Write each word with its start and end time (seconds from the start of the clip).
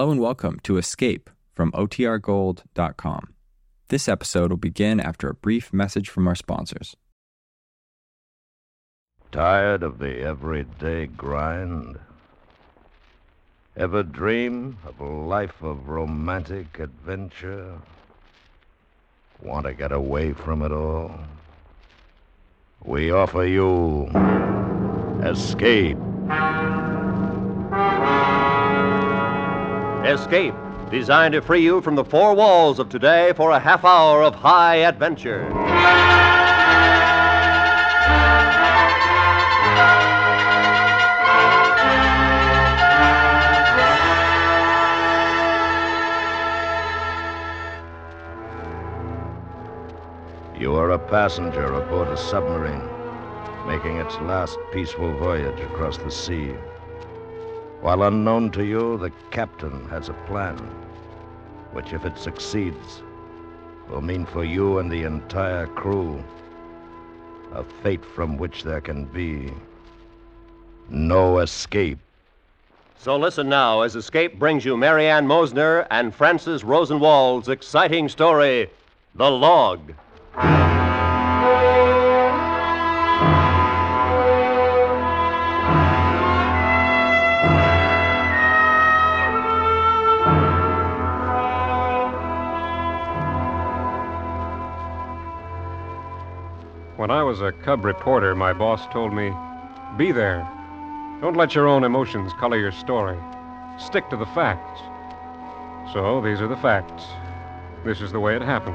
Hello 0.00 0.12
and 0.12 0.20
welcome 0.22 0.58
to 0.62 0.78
Escape 0.78 1.28
from 1.52 1.72
OTRGold.com. 1.72 3.34
This 3.88 4.08
episode 4.08 4.50
will 4.50 4.56
begin 4.56 4.98
after 4.98 5.28
a 5.28 5.34
brief 5.34 5.74
message 5.74 6.08
from 6.08 6.26
our 6.26 6.34
sponsors. 6.34 6.96
Tired 9.30 9.82
of 9.82 9.98
the 9.98 10.22
everyday 10.22 11.04
grind? 11.04 11.98
Ever 13.76 14.02
dream 14.02 14.78
of 14.86 14.98
a 15.00 15.04
life 15.04 15.62
of 15.62 15.90
romantic 15.90 16.78
adventure? 16.78 17.76
Want 19.42 19.66
to 19.66 19.74
get 19.74 19.92
away 19.92 20.32
from 20.32 20.62
it 20.62 20.72
all? 20.72 21.12
We 22.86 23.10
offer 23.10 23.44
you 23.44 24.06
Escape. 25.22 25.98
Escape, 30.10 30.54
designed 30.90 31.34
to 31.34 31.40
free 31.40 31.62
you 31.62 31.80
from 31.80 31.94
the 31.94 32.04
four 32.04 32.34
walls 32.34 32.80
of 32.80 32.88
today 32.88 33.32
for 33.36 33.52
a 33.52 33.60
half 33.60 33.84
hour 33.84 34.24
of 34.24 34.34
high 34.34 34.78
adventure. 34.78 35.48
You 50.58 50.74
are 50.74 50.90
a 50.90 50.98
passenger 50.98 51.72
aboard 51.72 52.08
a 52.08 52.16
submarine, 52.16 52.82
making 53.68 53.98
its 53.98 54.16
last 54.16 54.58
peaceful 54.72 55.16
voyage 55.18 55.60
across 55.60 55.98
the 55.98 56.10
sea. 56.10 56.54
While 57.80 58.02
unknown 58.02 58.50
to 58.52 58.64
you, 58.64 58.98
the 58.98 59.10
captain 59.30 59.88
has 59.88 60.08
a 60.08 60.14
plan, 60.26 60.58
which, 61.72 61.92
if 61.92 62.04
it 62.04 62.18
succeeds, 62.18 63.02
will 63.88 64.02
mean 64.02 64.26
for 64.26 64.44
you 64.44 64.78
and 64.78 64.90
the 64.90 65.04
entire 65.04 65.66
crew 65.66 66.22
a 67.52 67.64
fate 67.82 68.04
from 68.04 68.36
which 68.36 68.62
there 68.62 68.80
can 68.80 69.04
be 69.06 69.52
no 70.88 71.38
escape. 71.38 71.98
So 72.98 73.16
listen 73.16 73.48
now 73.48 73.80
as 73.80 73.96
Escape 73.96 74.38
brings 74.38 74.64
you 74.64 74.76
Marianne 74.76 75.26
Mosner 75.26 75.86
and 75.90 76.14
Francis 76.14 76.62
Rosenwald's 76.62 77.48
exciting 77.48 78.10
story, 78.10 78.70
The 79.14 79.30
Log. 79.30 79.94
Was 97.30 97.42
a 97.42 97.52
cub 97.52 97.84
reporter, 97.84 98.34
my 98.34 98.52
boss 98.52 98.88
told 98.92 99.14
me, 99.14 99.32
be 99.96 100.10
there. 100.10 100.40
Don't 101.20 101.36
let 101.36 101.54
your 101.54 101.68
own 101.68 101.84
emotions 101.84 102.32
color 102.32 102.58
your 102.58 102.72
story. 102.72 103.16
Stick 103.78 104.10
to 104.10 104.16
the 104.16 104.26
facts. 104.26 104.80
So 105.92 106.20
these 106.20 106.40
are 106.40 106.48
the 106.48 106.56
facts. 106.56 107.04
This 107.84 108.00
is 108.00 108.10
the 108.10 108.18
way 108.18 108.34
it 108.34 108.42
happened. 108.42 108.74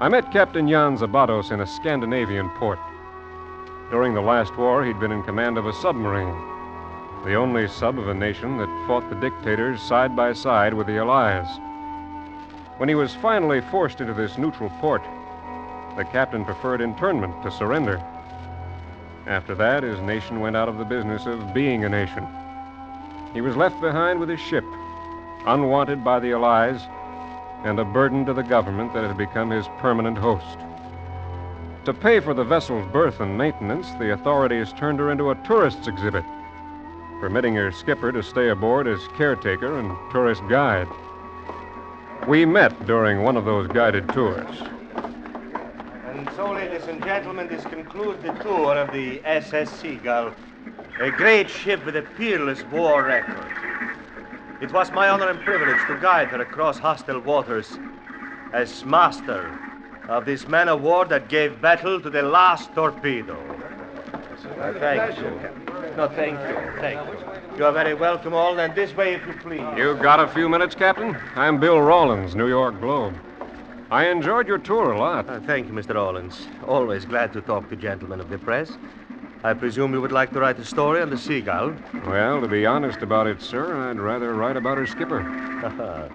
I 0.00 0.08
met 0.08 0.32
Captain 0.32 0.66
Jan 0.66 0.96
Zabados 0.96 1.50
in 1.50 1.60
a 1.60 1.66
Scandinavian 1.66 2.48
port. 2.56 2.78
During 3.90 4.14
the 4.14 4.22
last 4.22 4.56
war, 4.56 4.82
he'd 4.82 4.98
been 4.98 5.12
in 5.12 5.22
command 5.22 5.58
of 5.58 5.66
a 5.66 5.74
submarine, 5.74 6.34
the 7.26 7.34
only 7.34 7.68
sub 7.68 7.98
of 7.98 8.08
a 8.08 8.14
nation 8.14 8.56
that 8.56 8.86
fought 8.86 9.06
the 9.10 9.16
dictators 9.16 9.82
side 9.82 10.16
by 10.16 10.32
side 10.32 10.72
with 10.72 10.86
the 10.86 10.96
Allies. 10.96 11.60
When 12.78 12.88
he 12.88 12.94
was 12.94 13.14
finally 13.14 13.60
forced 13.60 14.00
into 14.00 14.14
this 14.14 14.38
neutral 14.38 14.70
port, 14.80 15.02
the 15.96 16.04
captain 16.04 16.44
preferred 16.44 16.80
internment 16.80 17.42
to 17.42 17.50
surrender. 17.50 17.98
After 19.26 19.54
that, 19.54 19.82
his 19.82 20.00
nation 20.00 20.40
went 20.40 20.54
out 20.54 20.68
of 20.68 20.78
the 20.78 20.84
business 20.84 21.26
of 21.26 21.54
being 21.54 21.84
a 21.84 21.88
nation. 21.88 22.26
He 23.32 23.40
was 23.40 23.56
left 23.56 23.80
behind 23.80 24.20
with 24.20 24.28
his 24.28 24.40
ship, 24.40 24.64
unwanted 25.46 26.04
by 26.04 26.20
the 26.20 26.32
Allies, 26.32 26.82
and 27.64 27.80
a 27.80 27.84
burden 27.84 28.24
to 28.26 28.34
the 28.34 28.42
government 28.42 28.92
that 28.94 29.04
had 29.04 29.16
become 29.16 29.50
his 29.50 29.66
permanent 29.78 30.18
host. 30.18 30.58
To 31.86 31.94
pay 31.94 32.20
for 32.20 32.34
the 32.34 32.44
vessel's 32.44 32.86
berth 32.92 33.20
and 33.20 33.38
maintenance, 33.38 33.90
the 33.98 34.12
authorities 34.12 34.72
turned 34.72 34.98
her 34.98 35.10
into 35.10 35.30
a 35.30 35.34
tourist's 35.46 35.88
exhibit, 35.88 36.24
permitting 37.20 37.54
her 37.54 37.72
skipper 37.72 38.12
to 38.12 38.22
stay 38.22 38.50
aboard 38.50 38.86
as 38.86 39.00
caretaker 39.16 39.78
and 39.78 39.96
tourist 40.12 40.42
guide. 40.48 40.88
We 42.28 42.44
met 42.44 42.86
during 42.86 43.22
one 43.22 43.36
of 43.36 43.44
those 43.44 43.68
guided 43.68 44.08
tours. 44.10 44.62
And 46.16 46.30
so, 46.34 46.50
ladies 46.50 46.82
and 46.84 47.04
gentlemen, 47.04 47.46
this 47.46 47.62
concludes 47.64 48.22
the 48.22 48.32
tour 48.42 48.74
of 48.74 48.90
the 48.90 49.20
SS 49.26 49.70
Seagull, 49.70 50.32
a 50.98 51.10
great 51.10 51.50
ship 51.50 51.84
with 51.84 51.94
a 51.94 52.00
peerless 52.16 52.64
war 52.72 53.02
record. 53.02 53.52
It 54.62 54.72
was 54.72 54.90
my 54.92 55.10
honor 55.10 55.28
and 55.28 55.38
privilege 55.40 55.76
to 55.88 55.98
guide 56.00 56.28
her 56.28 56.40
across 56.40 56.78
hostile 56.78 57.20
waters 57.20 57.78
as 58.54 58.82
master 58.82 59.58
of 60.08 60.24
this 60.24 60.48
man 60.48 60.70
of 60.70 60.80
war 60.80 61.04
that 61.04 61.28
gave 61.28 61.60
battle 61.60 62.00
to 62.00 62.08
the 62.08 62.22
last 62.22 62.72
torpedo. 62.74 63.36
Uh, 64.58 64.72
thank 64.78 65.18
you. 65.18 65.38
No, 65.98 66.08
thank 66.08 66.40
you. 66.40 66.80
Thank 66.80 67.10
you. 67.10 67.58
You 67.58 67.66
are 67.66 67.72
very 67.72 67.92
welcome 67.92 68.32
all, 68.32 68.58
and 68.58 68.74
this 68.74 68.96
way, 68.96 69.16
if 69.16 69.26
you 69.26 69.34
please. 69.34 69.66
You 69.76 69.94
got 69.96 70.20
a 70.20 70.28
few 70.28 70.48
minutes, 70.48 70.74
Captain? 70.74 71.14
I'm 71.34 71.60
Bill 71.60 71.78
Rawlins, 71.78 72.34
New 72.34 72.48
York 72.48 72.80
Globe. 72.80 73.14
I 73.88 74.08
enjoyed 74.08 74.48
your 74.48 74.58
tour 74.58 74.90
a 74.90 74.98
lot. 74.98 75.28
Uh, 75.28 75.38
thank 75.38 75.68
you, 75.68 75.72
Mr. 75.72 75.94
Rawlins. 75.94 76.48
Always 76.66 77.04
glad 77.04 77.32
to 77.34 77.40
talk 77.40 77.68
to 77.68 77.76
gentlemen 77.76 78.20
of 78.20 78.28
the 78.28 78.38
press. 78.38 78.72
I 79.44 79.54
presume 79.54 79.92
you 79.92 80.00
would 80.00 80.10
like 80.10 80.32
to 80.32 80.40
write 80.40 80.58
a 80.58 80.64
story 80.64 81.00
on 81.00 81.08
the 81.08 81.16
Seagull. 81.16 81.72
Well, 82.04 82.40
to 82.40 82.48
be 82.48 82.66
honest 82.66 83.02
about 83.02 83.28
it, 83.28 83.40
sir, 83.40 83.88
I'd 83.88 84.00
rather 84.00 84.34
write 84.34 84.56
about 84.56 84.78
her 84.78 84.88
skipper. 84.88 85.20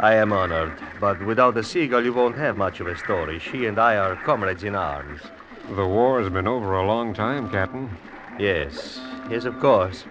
I 0.00 0.14
am 0.14 0.32
honored, 0.32 0.72
but 0.98 1.22
without 1.26 1.52
the 1.52 1.62
Seagull, 1.62 2.02
you 2.02 2.14
won't 2.14 2.36
have 2.38 2.56
much 2.56 2.80
of 2.80 2.86
a 2.86 2.96
story. 2.96 3.40
She 3.40 3.66
and 3.66 3.78
I 3.78 3.96
are 3.96 4.16
comrades 4.16 4.64
in 4.64 4.74
arms. 4.74 5.20
The 5.68 5.86
war's 5.86 6.30
been 6.30 6.48
over 6.48 6.76
a 6.76 6.86
long 6.86 7.12
time, 7.12 7.50
Captain. 7.50 7.94
Yes, 8.38 9.00
yes, 9.28 9.44
of 9.44 9.60
course. 9.60 10.04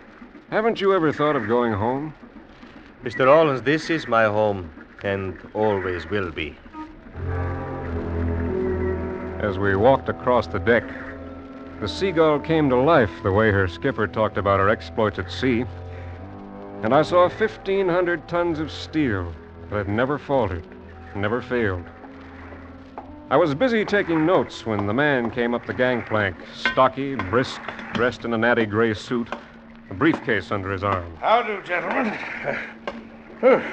Haven't 0.52 0.82
you 0.82 0.94
ever 0.94 1.12
thought 1.12 1.36
of 1.36 1.48
going 1.48 1.74
home? 1.74 2.14
Mr. 3.04 3.26
Rawlins, 3.26 3.64
this 3.64 3.90
is 3.90 4.08
my 4.08 4.26
home, 4.26 4.70
and 5.04 5.36
always 5.56 6.08
will 6.12 6.32
be. 6.32 6.56
As 9.40 9.60
we 9.60 9.76
walked 9.76 10.10
across 10.10 10.48
the 10.48 10.60
deck, 10.60 10.84
the 11.80 11.88
Seagull 11.88 12.40
came 12.40 12.70
to 12.70 12.76
life 12.76 13.12
the 13.22 13.32
way 13.32 13.52
her 13.52 13.68
skipper 13.68 14.08
talked 14.08 14.38
about 14.38 14.60
her 14.60 14.70
exploits 14.70 15.20
at 15.20 15.32
sea. 15.32 15.66
And 16.84 16.94
I 16.94 17.02
saw 17.02 17.28
1,500 17.28 18.28
tons 18.28 18.60
of 18.60 18.72
steel 18.72 19.34
that 19.70 19.76
had 19.76 19.90
never 19.90 20.18
faltered, 20.18 20.66
never 21.16 21.42
failed. 21.42 21.84
I 23.30 23.38
was 23.38 23.54
busy 23.56 23.84
taking 23.84 24.26
notes 24.26 24.66
when 24.66 24.88
the 24.88 24.94
man 24.94 25.32
came 25.32 25.54
up 25.54 25.66
the 25.66 25.74
gangplank, 25.74 26.38
stocky, 26.56 27.16
brisk, 27.16 27.62
dressed 27.94 28.24
in 28.24 28.34
a 28.34 28.38
natty 28.38 28.66
gray 28.66 28.94
suit, 28.94 29.28
a 29.90 29.94
briefcase 29.94 30.52
under 30.52 30.72
his 30.72 30.84
arm. 30.84 31.16
How 31.18 31.42
do, 31.42 31.62
gentlemen? 31.64 32.14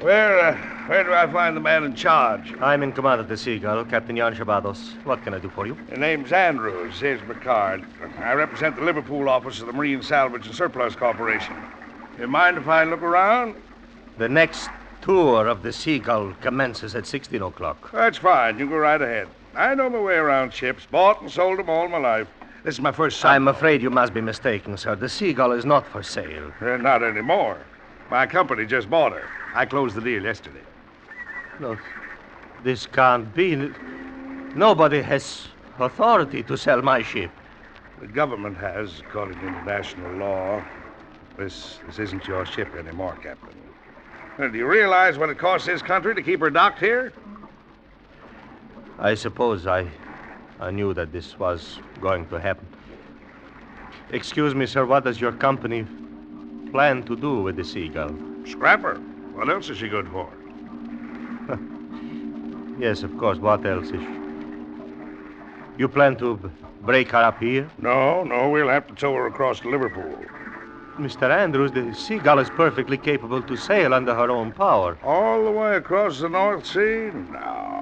Where, 0.00 0.38
uh, 0.40 0.71
where 0.86 1.04
do 1.04 1.12
I 1.14 1.26
find 1.26 1.56
the 1.56 1.60
man 1.60 1.84
in 1.84 1.94
charge? 1.94 2.54
I'm 2.60 2.82
in 2.82 2.92
command 2.92 3.20
of 3.20 3.28
the 3.28 3.36
Seagull, 3.36 3.84
Captain 3.84 4.16
Jan 4.16 4.34
Zabados. 4.34 4.94
What 5.04 5.22
can 5.22 5.32
I 5.32 5.38
do 5.38 5.48
for 5.48 5.66
you? 5.66 5.76
The 5.90 5.96
name's 5.96 6.32
Andrews. 6.32 6.98
Here's 6.98 7.22
my 7.28 7.34
card. 7.34 7.84
I 8.18 8.32
represent 8.32 8.76
the 8.76 8.82
Liverpool 8.82 9.28
office 9.28 9.60
of 9.60 9.68
the 9.68 9.72
Marine 9.72 10.02
Salvage 10.02 10.46
and 10.46 10.54
Surplus 10.54 10.96
Corporation. 10.96 11.54
You 12.18 12.26
mind 12.26 12.58
if 12.58 12.68
I 12.68 12.84
look 12.84 13.02
around? 13.02 13.54
The 14.18 14.28
next 14.28 14.70
tour 15.00 15.46
of 15.46 15.62
the 15.62 15.72
Seagull 15.72 16.34
commences 16.40 16.94
at 16.94 17.06
16 17.06 17.40
o'clock. 17.42 17.90
That's 17.92 18.18
fine. 18.18 18.58
You 18.58 18.68
go 18.68 18.76
right 18.76 19.00
ahead. 19.00 19.28
I 19.54 19.74
know 19.74 19.88
my 19.88 20.00
way 20.00 20.14
around 20.14 20.52
ships. 20.52 20.86
Bought 20.90 21.20
and 21.20 21.30
sold 21.30 21.58
them 21.58 21.70
all 21.70 21.88
my 21.88 21.98
life. 21.98 22.28
This 22.64 22.74
is 22.74 22.80
my 22.80 22.92
first 22.92 23.20
sub- 23.20 23.30
I'm 23.30 23.48
afraid 23.48 23.82
you 23.82 23.90
must 23.90 24.14
be 24.14 24.20
mistaken, 24.20 24.76
sir. 24.76 24.94
The 24.94 25.08
Seagull 25.08 25.52
is 25.52 25.64
not 25.64 25.86
for 25.86 26.02
sale. 26.02 26.52
Uh, 26.60 26.76
not 26.76 27.02
anymore. 27.02 27.58
My 28.10 28.26
company 28.26 28.66
just 28.66 28.88
bought 28.90 29.12
her. 29.12 29.28
I 29.54 29.64
closed 29.66 29.94
the 29.94 30.00
deal 30.00 30.22
yesterday. 30.22 30.60
No, 31.62 31.78
this 32.64 32.86
can't 32.86 33.32
be. 33.34 33.54
Nobody 34.56 35.00
has 35.00 35.46
authority 35.78 36.42
to 36.42 36.56
sell 36.56 36.82
my 36.82 37.02
ship. 37.02 37.30
The 38.00 38.08
government 38.08 38.56
has, 38.56 38.98
according 38.98 39.38
to 39.38 39.46
international 39.46 40.16
law. 40.16 40.64
This, 41.38 41.78
this 41.86 42.00
isn't 42.00 42.26
your 42.26 42.44
ship 42.46 42.74
anymore, 42.74 43.16
Captain. 43.22 43.54
Do 44.38 44.58
you 44.58 44.66
realize 44.66 45.18
what 45.18 45.30
it 45.30 45.38
costs 45.38 45.68
this 45.68 45.82
country 45.82 46.16
to 46.16 46.22
keep 46.22 46.40
her 46.40 46.50
docked 46.50 46.80
here? 46.80 47.12
I 48.98 49.14
suppose 49.14 49.68
I, 49.68 49.88
I 50.58 50.72
knew 50.72 50.92
that 50.94 51.12
this 51.12 51.38
was 51.38 51.78
going 52.00 52.26
to 52.30 52.40
happen. 52.40 52.66
Excuse 54.10 54.52
me, 54.52 54.66
sir. 54.66 54.84
What 54.84 55.04
does 55.04 55.20
your 55.20 55.32
company? 55.32 55.86
plan 56.72 57.02
to 57.02 57.14
do 57.14 57.42
with 57.42 57.56
the 57.56 57.64
Seagull? 57.64 58.16
Scrap 58.46 58.80
her. 58.80 58.94
What 59.34 59.50
else 59.50 59.68
is 59.68 59.76
she 59.76 59.88
good 59.88 60.08
for? 60.08 60.32
Yes, 62.82 63.04
of 63.04 63.16
course. 63.16 63.38
What 63.38 63.64
else 63.64 63.86
is 63.90 64.00
she? 64.00 64.18
You 65.78 65.88
plan 65.88 66.16
to 66.16 66.36
b- 66.36 66.48
break 66.80 67.12
her 67.12 67.18
up 67.18 67.38
here? 67.38 67.70
No, 67.78 68.24
no, 68.24 68.50
we'll 68.50 68.68
have 68.68 68.88
to 68.88 68.94
tow 68.94 69.14
her 69.14 69.28
across 69.28 69.60
to 69.60 69.70
Liverpool. 69.70 70.18
Mr. 70.98 71.30
Andrews, 71.30 71.70
the 71.70 71.94
Seagull 71.94 72.40
is 72.40 72.50
perfectly 72.50 72.98
capable 72.98 73.40
to 73.40 73.56
sail 73.56 73.94
under 73.94 74.12
her 74.16 74.30
own 74.30 74.50
power. 74.50 74.98
All 75.04 75.44
the 75.44 75.50
way 75.52 75.76
across 75.76 76.18
the 76.18 76.28
North 76.28 76.66
Sea? 76.66 77.10
No, 77.30 77.81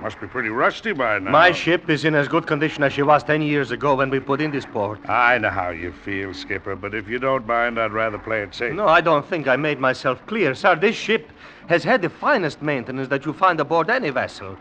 must 0.00 0.20
be 0.20 0.26
pretty 0.26 0.48
rusty 0.48 0.92
by 0.92 1.18
now. 1.18 1.30
My 1.30 1.52
ship 1.52 1.88
is 1.90 2.04
in 2.04 2.14
as 2.14 2.28
good 2.28 2.46
condition 2.46 2.82
as 2.82 2.92
she 2.92 3.02
was 3.02 3.22
ten 3.22 3.42
years 3.42 3.70
ago 3.70 3.94
when 3.94 4.10
we 4.10 4.20
put 4.20 4.40
in 4.40 4.50
this 4.50 4.64
port. 4.64 4.98
I 5.08 5.38
know 5.38 5.50
how 5.50 5.70
you 5.70 5.92
feel, 5.92 6.32
Skipper, 6.32 6.76
but 6.76 6.94
if 6.94 7.08
you 7.08 7.18
don't 7.18 7.46
mind, 7.46 7.78
I'd 7.78 7.92
rather 7.92 8.18
play 8.18 8.42
it 8.42 8.54
safe. 8.54 8.74
No, 8.74 8.86
I 8.88 9.00
don't 9.00 9.26
think 9.26 9.46
I 9.46 9.56
made 9.56 9.78
myself 9.78 10.24
clear, 10.26 10.54
sir. 10.54 10.76
This 10.76 10.96
ship 10.96 11.30
has 11.68 11.84
had 11.84 12.02
the 12.02 12.10
finest 12.10 12.62
maintenance 12.62 13.08
that 13.08 13.26
you 13.26 13.32
find 13.32 13.60
aboard 13.60 13.90
any 13.90 14.10
vessel. 14.10 14.56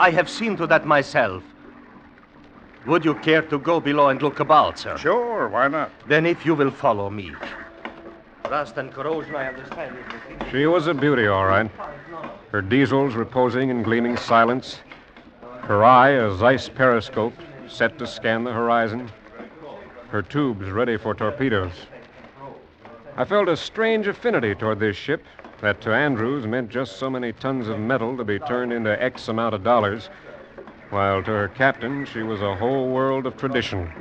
I 0.00 0.10
have 0.10 0.30
seen 0.30 0.56
to 0.56 0.66
that 0.68 0.86
myself. 0.86 1.42
Would 2.86 3.04
you 3.04 3.14
care 3.16 3.42
to 3.42 3.58
go 3.58 3.80
below 3.80 4.08
and 4.08 4.22
look 4.22 4.40
about, 4.40 4.78
sir? 4.78 4.96
Sure, 4.96 5.48
why 5.48 5.68
not? 5.68 5.90
Then, 6.06 6.24
if 6.24 6.46
you 6.46 6.54
will 6.54 6.70
follow 6.70 7.10
me. 7.10 7.34
Rust 8.50 8.78
and 8.78 8.92
corrosion, 8.92 9.34
I 9.34 9.48
understand. 9.48 9.96
She 10.50 10.64
was 10.64 10.86
a 10.86 10.94
beauty, 10.94 11.26
all 11.26 11.44
right. 11.44 11.70
Her 12.50 12.62
diesels 12.62 13.14
reposing 13.14 13.68
in 13.68 13.82
gleaming 13.82 14.16
silence. 14.16 14.80
Her 15.62 15.84
eye 15.84 16.10
a 16.10 16.34
Zeiss 16.34 16.68
periscope 16.68 17.34
set 17.68 17.98
to 17.98 18.06
scan 18.06 18.44
the 18.44 18.52
horizon. 18.52 19.10
Her 20.08 20.22
tubes 20.22 20.70
ready 20.70 20.96
for 20.96 21.14
torpedoes. 21.14 21.72
I 23.18 23.24
felt 23.24 23.48
a 23.48 23.56
strange 23.56 24.06
affinity 24.06 24.54
toward 24.54 24.78
this 24.78 24.96
ship 24.96 25.24
that 25.60 25.80
to 25.82 25.92
Andrews 25.92 26.46
meant 26.46 26.70
just 26.70 26.98
so 26.98 27.10
many 27.10 27.32
tons 27.32 27.68
of 27.68 27.78
metal 27.78 28.16
to 28.16 28.24
be 28.24 28.38
turned 28.38 28.72
into 28.72 29.02
X 29.02 29.28
amount 29.28 29.54
of 29.54 29.62
dollars, 29.62 30.08
while 30.88 31.22
to 31.22 31.30
her 31.30 31.48
captain 31.48 32.06
she 32.06 32.22
was 32.22 32.40
a 32.40 32.54
whole 32.54 32.88
world 32.88 33.26
of 33.26 33.36
tradition. 33.36 33.92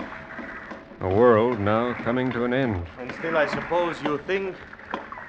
A 0.99 1.07
world 1.07 1.59
now 1.59 1.93
coming 2.03 2.31
to 2.31 2.43
an 2.43 2.53
end. 2.53 2.85
And 2.99 3.11
still, 3.13 3.37
I 3.37 3.45
suppose 3.45 4.01
you 4.01 4.17
think 4.25 4.55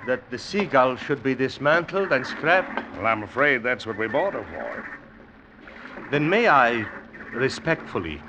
that 0.06 0.30
the 0.30 0.38
Seagull 0.38 0.96
should 0.96 1.22
be 1.22 1.34
dismantled 1.34 2.10
and 2.10 2.26
scrapped? 2.26 2.82
Well, 2.96 3.06
I'm 3.06 3.22
afraid 3.22 3.62
that's 3.62 3.86
what 3.86 3.98
we 3.98 4.08
bought 4.08 4.32
her 4.32 4.44
for. 4.44 6.08
Then 6.10 6.30
may 6.30 6.48
I 6.48 6.86
respectfully 7.34 8.22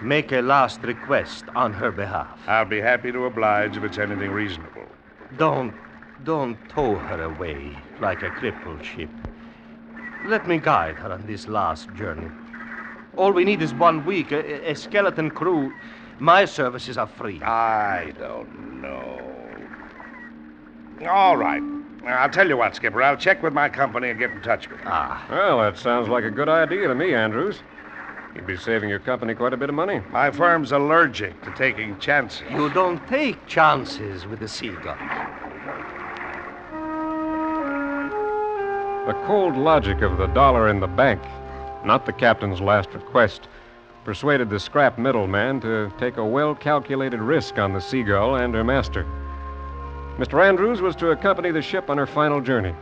make 0.00 0.32
a 0.32 0.40
last 0.40 0.80
request 0.82 1.44
on 1.54 1.74
her 1.74 1.92
behalf? 1.92 2.38
I'll 2.46 2.64
be 2.64 2.80
happy 2.80 3.12
to 3.12 3.26
oblige 3.26 3.76
if 3.76 3.84
it's 3.84 3.98
anything 3.98 4.30
reasonable. 4.30 4.86
Don't, 5.36 5.74
don't 6.24 6.56
tow 6.70 6.94
her 6.94 7.22
away 7.24 7.76
like 8.00 8.22
a 8.22 8.30
crippled 8.30 8.82
ship. 8.82 9.10
Let 10.24 10.48
me 10.48 10.56
guide 10.56 10.94
her 10.96 11.12
on 11.12 11.26
this 11.26 11.48
last 11.48 11.92
journey. 11.92 12.30
All 13.16 13.30
we 13.30 13.44
need 13.44 13.60
is 13.60 13.74
one 13.74 14.06
week, 14.06 14.32
a, 14.32 14.70
a 14.70 14.74
skeleton 14.74 15.30
crew. 15.30 15.70
My 16.18 16.44
services 16.44 16.96
are 16.96 17.06
free. 17.06 17.40
I 17.42 18.12
don't 18.18 18.80
know. 18.80 19.20
All 21.08 21.36
right. 21.36 21.62
I'll 22.06 22.30
tell 22.30 22.48
you 22.48 22.56
what, 22.56 22.76
Skipper. 22.76 23.02
I'll 23.02 23.16
check 23.16 23.42
with 23.42 23.52
my 23.52 23.68
company 23.68 24.10
and 24.10 24.18
get 24.18 24.30
in 24.30 24.40
touch 24.42 24.68
with 24.68 24.78
you. 24.78 24.86
Ah, 24.86 25.26
Well, 25.30 25.58
that 25.60 25.78
sounds 25.78 26.08
like 26.08 26.24
a 26.24 26.30
good 26.30 26.48
idea 26.48 26.86
to 26.88 26.94
me, 26.94 27.14
Andrews. 27.14 27.60
You'd 28.34 28.46
be 28.46 28.56
saving 28.56 28.88
your 28.90 28.98
company 28.98 29.34
quite 29.34 29.52
a 29.52 29.56
bit 29.56 29.68
of 29.68 29.74
money. 29.74 30.02
My 30.10 30.30
firm's 30.30 30.72
allergic 30.72 31.40
to 31.42 31.52
taking 31.52 31.98
chances. 31.98 32.42
you 32.50 32.68
don't 32.70 33.04
take 33.08 33.46
chances 33.46 34.26
with 34.26 34.40
the 34.40 34.48
Seagull. 34.48 34.96
The 39.06 39.12
cold 39.26 39.56
logic 39.56 40.00
of 40.02 40.16
the 40.18 40.26
dollar 40.28 40.68
in 40.68 40.80
the 40.80 40.86
bank, 40.86 41.22
not 41.84 42.06
the 42.06 42.12
captain's 42.12 42.60
last 42.60 42.92
request, 42.94 43.48
persuaded 44.04 44.50
the 44.50 44.60
scrap 44.60 44.98
middleman 44.98 45.60
to 45.60 45.90
take 45.98 46.18
a 46.18 46.24
well 46.24 46.54
calculated 46.54 47.20
risk 47.20 47.58
on 47.58 47.72
the 47.72 47.80
Seagull 47.80 48.36
and 48.36 48.54
her 48.54 48.64
master. 48.64 49.06
Mr. 50.18 50.46
Andrews 50.46 50.80
was 50.80 50.94
to 50.96 51.10
accompany 51.10 51.50
the 51.50 51.62
ship 51.62 51.90
on 51.90 51.98
her 51.98 52.06
final 52.06 52.40
journey. 52.40 52.74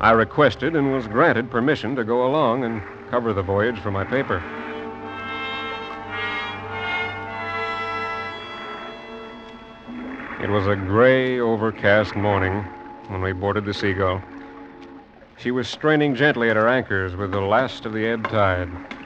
I 0.00 0.12
requested 0.12 0.74
and 0.74 0.92
was 0.92 1.06
granted 1.06 1.50
permission 1.50 1.94
to 1.96 2.04
go 2.04 2.26
along 2.26 2.64
and 2.64 2.82
cover 3.10 3.32
the 3.32 3.42
voyage 3.42 3.78
for 3.78 3.90
my 3.90 4.04
paper. 4.04 4.42
It 10.42 10.48
was 10.48 10.66
a 10.66 10.76
gray, 10.76 11.40
overcast 11.40 12.16
morning 12.16 12.64
when 13.08 13.20
we 13.20 13.32
boarded 13.32 13.64
the 13.64 13.74
Seagull. 13.74 14.22
She 15.36 15.50
was 15.50 15.68
straining 15.68 16.14
gently 16.14 16.48
at 16.48 16.56
her 16.56 16.68
anchors 16.68 17.14
with 17.14 17.32
the 17.32 17.40
last 17.40 17.86
of 17.86 17.92
the 17.92 18.06
ebb 18.06 18.28
tide. 18.28 18.97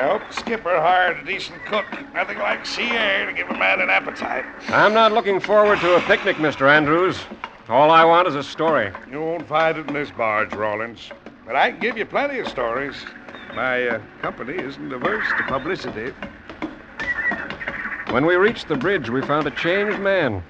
I 0.00 0.18
hope 0.18 0.26
the 0.30 0.34
skipper 0.34 0.80
hired 0.80 1.18
a 1.18 1.24
decent 1.26 1.62
cook. 1.66 1.84
Nothing 2.14 2.38
like 2.38 2.64
sea 2.64 2.88
air 2.88 3.26
to 3.26 3.34
give 3.34 3.50
a 3.50 3.52
man 3.52 3.82
an 3.82 3.90
appetite. 3.90 4.46
I'm 4.68 4.94
not 4.94 5.12
looking 5.12 5.38
forward 5.40 5.78
to 5.80 5.96
a 5.96 6.00
picnic, 6.00 6.36
Mr. 6.36 6.70
Andrews. 6.74 7.18
All 7.68 7.90
I 7.90 8.06
want 8.06 8.26
is 8.26 8.34
a 8.34 8.42
story. 8.42 8.90
You 9.10 9.20
won't 9.20 9.46
find 9.46 9.76
it 9.76 9.88
in 9.88 9.92
this 9.92 10.10
barge, 10.10 10.54
Rawlins. 10.54 11.10
But 11.44 11.54
I 11.54 11.72
can 11.72 11.80
give 11.80 11.98
you 11.98 12.06
plenty 12.06 12.38
of 12.38 12.48
stories. 12.48 12.94
My 13.54 13.88
uh, 13.88 14.00
company 14.22 14.54
isn't 14.54 14.90
averse 14.90 15.26
to 15.36 15.42
publicity. 15.42 16.14
When 18.08 18.24
we 18.24 18.36
reached 18.36 18.68
the 18.68 18.76
bridge, 18.76 19.10
we 19.10 19.20
found 19.20 19.46
a 19.48 19.50
changed 19.50 20.00
man. 20.00 20.42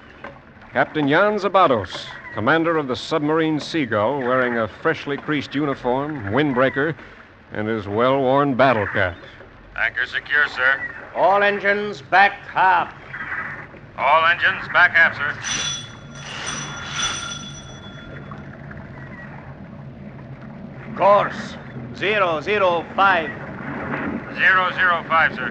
Captain 0.71 1.09
Jan 1.09 1.37
Zabados, 1.37 2.05
commander 2.33 2.77
of 2.77 2.87
the 2.87 2.95
submarine 2.95 3.59
Seagull, 3.59 4.19
wearing 4.19 4.59
a 4.59 4.69
freshly 4.69 5.17
creased 5.17 5.53
uniform, 5.53 6.27
windbreaker, 6.27 6.95
and 7.51 7.67
his 7.67 7.85
well 7.85 8.21
worn 8.21 8.55
battle 8.55 8.87
cap. 8.87 9.17
Anchor 9.81 10.05
secure, 10.05 10.47
sir. 10.49 10.79
All 11.15 11.41
engines 11.41 12.03
back 12.03 12.33
half. 12.45 12.93
All 13.97 14.25
engines 14.27 14.67
back 14.71 14.91
aft, 14.93 15.17
sir. 15.17 15.35
Course 20.95 21.55
zero 21.95 22.41
zero 22.41 22.85
five. 22.95 23.31
Zero 24.35 24.71
zero 24.75 25.03
five, 25.07 25.33
sir. 25.33 25.49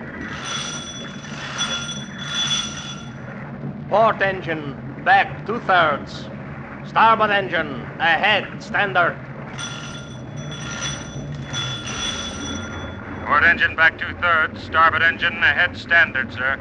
Port 3.89 4.23
engine 4.23 5.03
back 5.05 5.45
two 5.45 5.59
thirds. 5.61 6.29
Starboard 6.87 7.31
engine 7.31 7.83
ahead 7.99 8.63
standard. 8.63 9.17
Port 13.31 13.45
engine 13.45 13.77
back 13.77 13.97
two 13.97 14.13
thirds. 14.15 14.61
Starboard 14.61 15.03
engine 15.03 15.35
ahead 15.35 15.77
standard, 15.77 16.33
sir. 16.33 16.59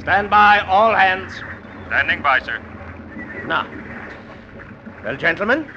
Stand 0.00 0.30
by 0.30 0.60
all 0.60 0.94
hands. 0.94 1.30
Standing 1.88 2.22
by, 2.22 2.40
sir. 2.40 2.58
Now. 3.46 3.68
Well, 5.04 5.14
gentlemen, 5.14 5.70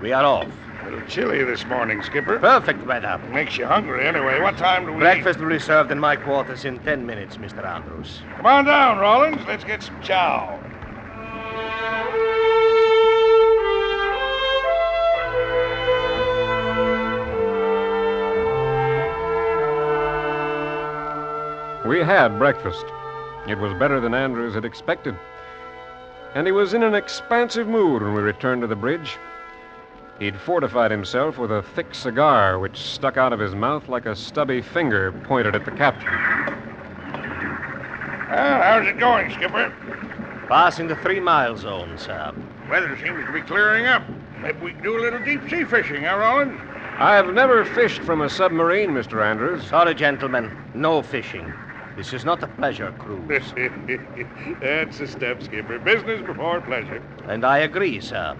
we 0.00 0.14
are 0.14 0.24
off. 0.24 0.48
A 0.80 0.84
little 0.84 1.06
chilly 1.06 1.44
this 1.44 1.66
morning, 1.66 2.02
Skipper. 2.02 2.38
Perfect 2.38 2.86
weather. 2.86 3.20
Makes 3.30 3.58
you 3.58 3.66
hungry 3.66 4.06
anyway. 4.06 4.40
What 4.40 4.56
time 4.56 4.86
do 4.86 4.94
we 4.94 5.00
Breakfast 5.00 5.40
will 5.40 5.50
be 5.50 5.58
served 5.58 5.92
in 5.92 5.98
my 5.98 6.16
quarters 6.16 6.64
in 6.64 6.78
ten 6.78 7.04
minutes, 7.04 7.36
Mr. 7.36 7.62
Andrews. 7.66 8.22
Come 8.38 8.46
on 8.46 8.64
down, 8.64 8.96
Rawlins. 8.96 9.46
Let's 9.46 9.64
get 9.64 9.82
some 9.82 10.00
chow. 10.00 10.58
We 21.84 21.98
had 22.00 22.38
breakfast. 22.38 22.86
It 23.46 23.58
was 23.58 23.74
better 23.78 24.00
than 24.00 24.14
Andrews 24.14 24.54
had 24.54 24.64
expected. 24.64 25.14
And 26.34 26.46
he 26.46 26.52
was 26.52 26.72
in 26.72 26.82
an 26.82 26.94
expansive 26.94 27.68
mood 27.68 28.02
when 28.02 28.14
we 28.14 28.22
returned 28.22 28.62
to 28.62 28.66
the 28.66 28.74
bridge. 28.74 29.18
He'd 30.18 30.40
fortified 30.40 30.90
himself 30.90 31.36
with 31.36 31.52
a 31.52 31.62
thick 31.62 31.94
cigar 31.94 32.58
which 32.58 32.78
stuck 32.78 33.18
out 33.18 33.34
of 33.34 33.38
his 33.38 33.54
mouth 33.54 33.88
like 33.88 34.06
a 34.06 34.16
stubby 34.16 34.62
finger 34.62 35.12
pointed 35.24 35.54
at 35.54 35.66
the 35.66 35.72
captain. 35.72 36.08
Well, 38.30 38.62
how's 38.62 38.86
it 38.86 38.98
going, 38.98 39.30
Skipper? 39.32 39.70
Passing 40.48 40.88
the 40.88 40.96
three 40.96 41.20
mile 41.20 41.56
zone, 41.56 41.98
sir. 41.98 42.32
Weather 42.70 42.96
seems 42.96 43.26
to 43.26 43.32
be 43.32 43.42
clearing 43.42 43.84
up. 43.84 44.02
Maybe 44.40 44.58
we 44.60 44.72
can 44.72 44.82
do 44.82 44.98
a 44.98 45.02
little 45.02 45.22
deep 45.22 45.42
sea 45.50 45.64
fishing, 45.64 46.04
huh, 46.04 46.16
Rawlins? 46.16 46.58
I've 46.98 47.34
never 47.34 47.66
fished 47.66 48.00
from 48.02 48.22
a 48.22 48.30
submarine, 48.30 48.90
Mr. 48.90 49.22
Andrews. 49.22 49.66
Sorry, 49.66 49.94
gentlemen. 49.94 50.56
No 50.74 51.02
fishing. 51.02 51.52
This 51.96 52.12
is 52.12 52.24
not 52.24 52.42
a 52.42 52.48
pleasure 52.48 52.92
cruise. 52.98 53.28
That's 54.60 54.98
the 54.98 55.06
step, 55.06 55.42
Skipper. 55.42 55.78
Business 55.78 56.20
before 56.22 56.60
pleasure. 56.60 57.00
and 57.28 57.44
I 57.44 57.58
agree, 57.58 58.00
sir. 58.00 58.36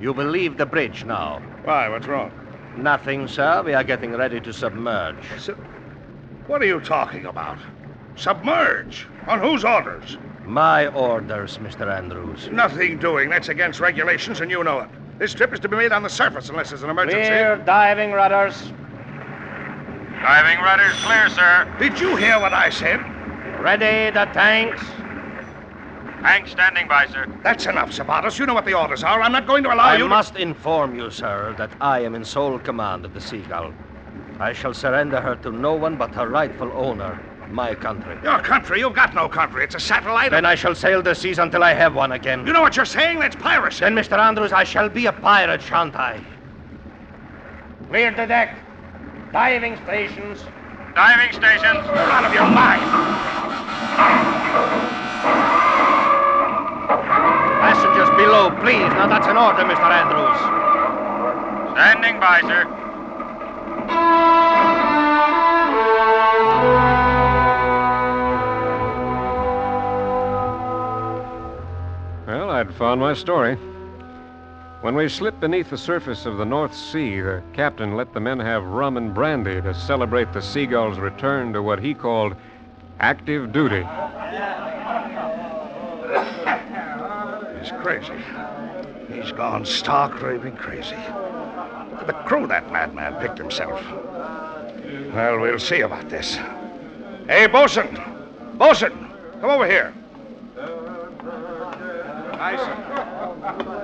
You 0.00 0.12
will 0.12 0.26
leave 0.26 0.56
the 0.56 0.66
bridge 0.66 1.04
now. 1.04 1.38
Why, 1.62 1.88
what's 1.88 2.08
wrong? 2.08 2.32
Nothing, 2.76 3.28
sir. 3.28 3.62
We 3.62 3.74
are 3.74 3.84
getting 3.84 4.16
ready 4.16 4.40
to 4.40 4.52
submerge. 4.52 5.24
So, 5.38 5.54
what 6.48 6.60
are 6.60 6.66
you 6.66 6.80
talking 6.80 7.26
about? 7.26 7.58
Submerge? 8.16 9.06
On 9.28 9.38
whose 9.38 9.64
orders? 9.64 10.18
My 10.44 10.88
orders, 10.88 11.58
Mr. 11.58 11.86
Andrews. 11.86 12.48
Nothing 12.50 12.98
doing. 12.98 13.30
That's 13.30 13.48
against 13.48 13.78
regulations, 13.78 14.40
and 14.40 14.50
you 14.50 14.64
know 14.64 14.80
it. 14.80 14.90
This 15.18 15.34
trip 15.34 15.52
is 15.52 15.60
to 15.60 15.68
be 15.68 15.76
made 15.76 15.92
on 15.92 16.02
the 16.02 16.10
surface 16.10 16.48
unless 16.48 16.70
there's 16.70 16.82
an 16.82 16.90
emergency. 16.90 17.28
Clear 17.28 17.62
diving 17.64 18.10
rudders. 18.10 18.72
Diving 20.22 20.60
rudders 20.60 20.92
clear, 21.04 21.28
sir. 21.30 21.68
Did 21.78 21.98
you 22.00 22.14
hear 22.16 22.38
what 22.38 22.52
I 22.52 22.70
said? 22.70 23.00
Ready 23.60 24.10
the 24.10 24.24
tanks. 24.26 24.80
Tanks 26.22 26.52
standing 26.52 26.86
by, 26.86 27.06
sir. 27.06 27.26
That's 27.42 27.66
enough, 27.66 27.90
Zabados. 27.90 28.38
You 28.38 28.46
know 28.46 28.54
what 28.54 28.64
the 28.64 28.74
orders 28.74 29.02
are. 29.02 29.20
I'm 29.20 29.32
not 29.32 29.48
going 29.48 29.64
to 29.64 29.74
allow 29.74 29.82
I 29.84 29.96
you. 29.96 30.04
to- 30.04 30.08
must 30.08 30.36
inform 30.36 30.94
you, 30.94 31.10
sir, 31.10 31.54
that 31.58 31.70
I 31.80 32.00
am 32.00 32.14
in 32.14 32.24
sole 32.24 32.58
command 32.60 33.04
of 33.04 33.14
the 33.14 33.20
Seagull. 33.20 33.72
I 34.38 34.52
shall 34.52 34.72
surrender 34.74 35.20
her 35.20 35.34
to 35.36 35.50
no 35.50 35.74
one 35.74 35.96
but 35.96 36.14
her 36.14 36.28
rightful 36.28 36.70
owner, 36.72 37.18
my 37.50 37.74
country. 37.74 38.16
Your 38.22 38.38
country? 38.38 38.78
You've 38.78 38.94
got 38.94 39.14
no 39.16 39.28
country. 39.28 39.64
It's 39.64 39.74
a 39.74 39.80
satellite. 39.80 40.30
Then 40.30 40.46
I 40.46 40.54
shall 40.54 40.76
sail 40.76 41.02
the 41.02 41.14
seas 41.14 41.38
until 41.40 41.64
I 41.64 41.74
have 41.74 41.94
one 41.96 42.12
again. 42.12 42.46
You 42.46 42.52
know 42.52 42.62
what 42.62 42.76
you're 42.76 42.84
saying? 42.86 43.18
That's 43.18 43.34
piracy. 43.36 43.80
Then, 43.80 43.96
Mr. 43.96 44.18
Andrews, 44.18 44.52
I 44.52 44.62
shall 44.62 44.88
be 44.88 45.06
a 45.06 45.12
pirate, 45.12 45.60
shan't 45.62 45.96
I? 45.96 46.20
Clear 47.88 48.12
the 48.12 48.26
deck. 48.26 48.56
Diving 49.32 49.76
stations. 49.84 50.44
Diving 50.94 51.32
stations. 51.32 51.86
You're 51.86 52.12
out 52.12 52.26
of 52.26 52.34
your 52.34 52.44
mind. 52.44 52.82
Passengers 57.62 58.10
below, 58.18 58.50
please. 58.60 58.92
Now, 58.92 59.06
that's 59.06 59.26
an 59.26 59.38
order, 59.38 59.64
Mr. 59.64 59.88
Andrews. 59.88 60.38
Standing 61.72 62.20
by, 62.20 62.42
sir. 62.42 62.66
Well, 72.26 72.50
I'd 72.50 72.74
found 72.74 73.00
my 73.00 73.14
story. 73.14 73.56
When 74.82 74.96
we 74.96 75.08
slipped 75.08 75.38
beneath 75.38 75.70
the 75.70 75.78
surface 75.78 76.26
of 76.26 76.38
the 76.38 76.44
North 76.44 76.74
Sea, 76.74 77.20
the 77.20 77.40
captain 77.52 77.96
let 77.96 78.12
the 78.12 78.18
men 78.18 78.40
have 78.40 78.64
rum 78.64 78.96
and 78.96 79.14
brandy 79.14 79.62
to 79.62 79.72
celebrate 79.72 80.32
the 80.32 80.42
Seagull's 80.42 80.98
return 80.98 81.52
to 81.52 81.62
what 81.62 81.78
he 81.78 81.94
called 81.94 82.34
active 82.98 83.52
duty. 83.52 83.86
He's 87.60 87.70
crazy. 87.80 88.18
He's 89.08 89.30
gone 89.30 89.64
stark 89.64 90.20
raving 90.20 90.56
crazy. 90.56 90.96
Look 90.96 92.00
at 92.00 92.06
the 92.08 92.20
crew 92.26 92.48
that 92.48 92.72
madman 92.72 93.14
picked 93.20 93.38
himself. 93.38 93.80
Well, 95.14 95.38
we'll 95.38 95.60
see 95.60 95.82
about 95.82 96.08
this. 96.08 96.34
Hey, 97.28 97.46
Bosun! 97.46 97.94
Bosun! 98.58 99.12
Come 99.40 99.50
over 99.50 99.68
here. 99.68 99.94
Aye, 102.40 102.56
sir. 102.56 103.81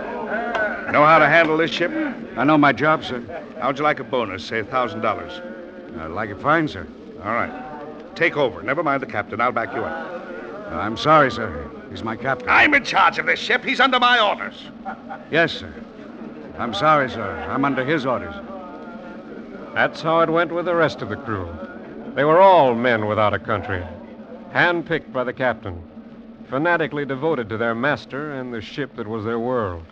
Know 0.99 1.05
how 1.05 1.21
to 1.21 1.29
handle 1.29 1.57
this 1.57 1.71
ship? 1.71 1.93
I 2.37 2.43
know 2.43 2.59
my 2.59 2.73
job, 2.73 3.05
sir. 3.05 3.23
How'd 3.61 3.79
you 3.79 3.85
like 3.85 4.01
a 4.01 4.05
bonus? 4.05 4.45
Say 4.45 4.59
a 4.59 4.65
thousand 4.65 5.01
dollars. 5.01 5.31
I'd 6.01 6.11
like 6.11 6.29
it 6.29 6.41
fine, 6.41 6.67
sir. 6.67 6.89
All 7.23 7.35
right. 7.35 8.17
Take 8.17 8.37
over. 8.37 8.65
Never 8.65 8.83
mind 8.83 9.01
the 9.01 9.07
captain. 9.07 9.41
I'll 9.41 9.53
back 9.53 9.73
you 9.77 9.85
up. 9.85 10.73
Uh, 10.73 10.75
I'm 10.75 10.97
sorry, 10.97 11.31
sir. 11.31 11.71
He's 11.89 12.03
my 12.03 12.17
captain. 12.17 12.49
I'm 12.49 12.75
in 12.75 12.83
charge 12.83 13.21
of 13.21 13.27
this 13.27 13.39
ship. 13.39 13.65
He's 13.65 13.79
under 13.79 14.01
my 14.01 14.19
orders. 14.19 14.61
Yes, 15.31 15.53
sir. 15.53 15.73
I'm 16.59 16.75
sorry, 16.75 17.09
sir. 17.09 17.47
I'm 17.49 17.65
under 17.65 17.85
his 17.85 18.05
orders. 18.05 18.35
That's 19.75 20.03
how 20.03 20.19
it 20.23 20.29
went 20.29 20.51
with 20.51 20.65
the 20.65 20.75
rest 20.75 21.01
of 21.01 21.11
the 21.11 21.17
crew. 21.17 21.49
They 22.17 22.25
were 22.25 22.41
all 22.41 22.75
men 22.75 23.07
without 23.07 23.35
a 23.35 23.39
country, 23.39 23.85
handpicked 24.53 25.13
by 25.13 25.23
the 25.23 25.33
captain, 25.33 25.81
fanatically 26.51 27.05
devoted 27.05 27.49
to 27.51 27.57
their 27.57 27.77
master 27.77 28.33
and 28.33 28.53
the 28.53 28.61
ship 28.61 28.97
that 28.97 29.07
was 29.07 29.25
their 29.25 29.39
world. 29.39 29.85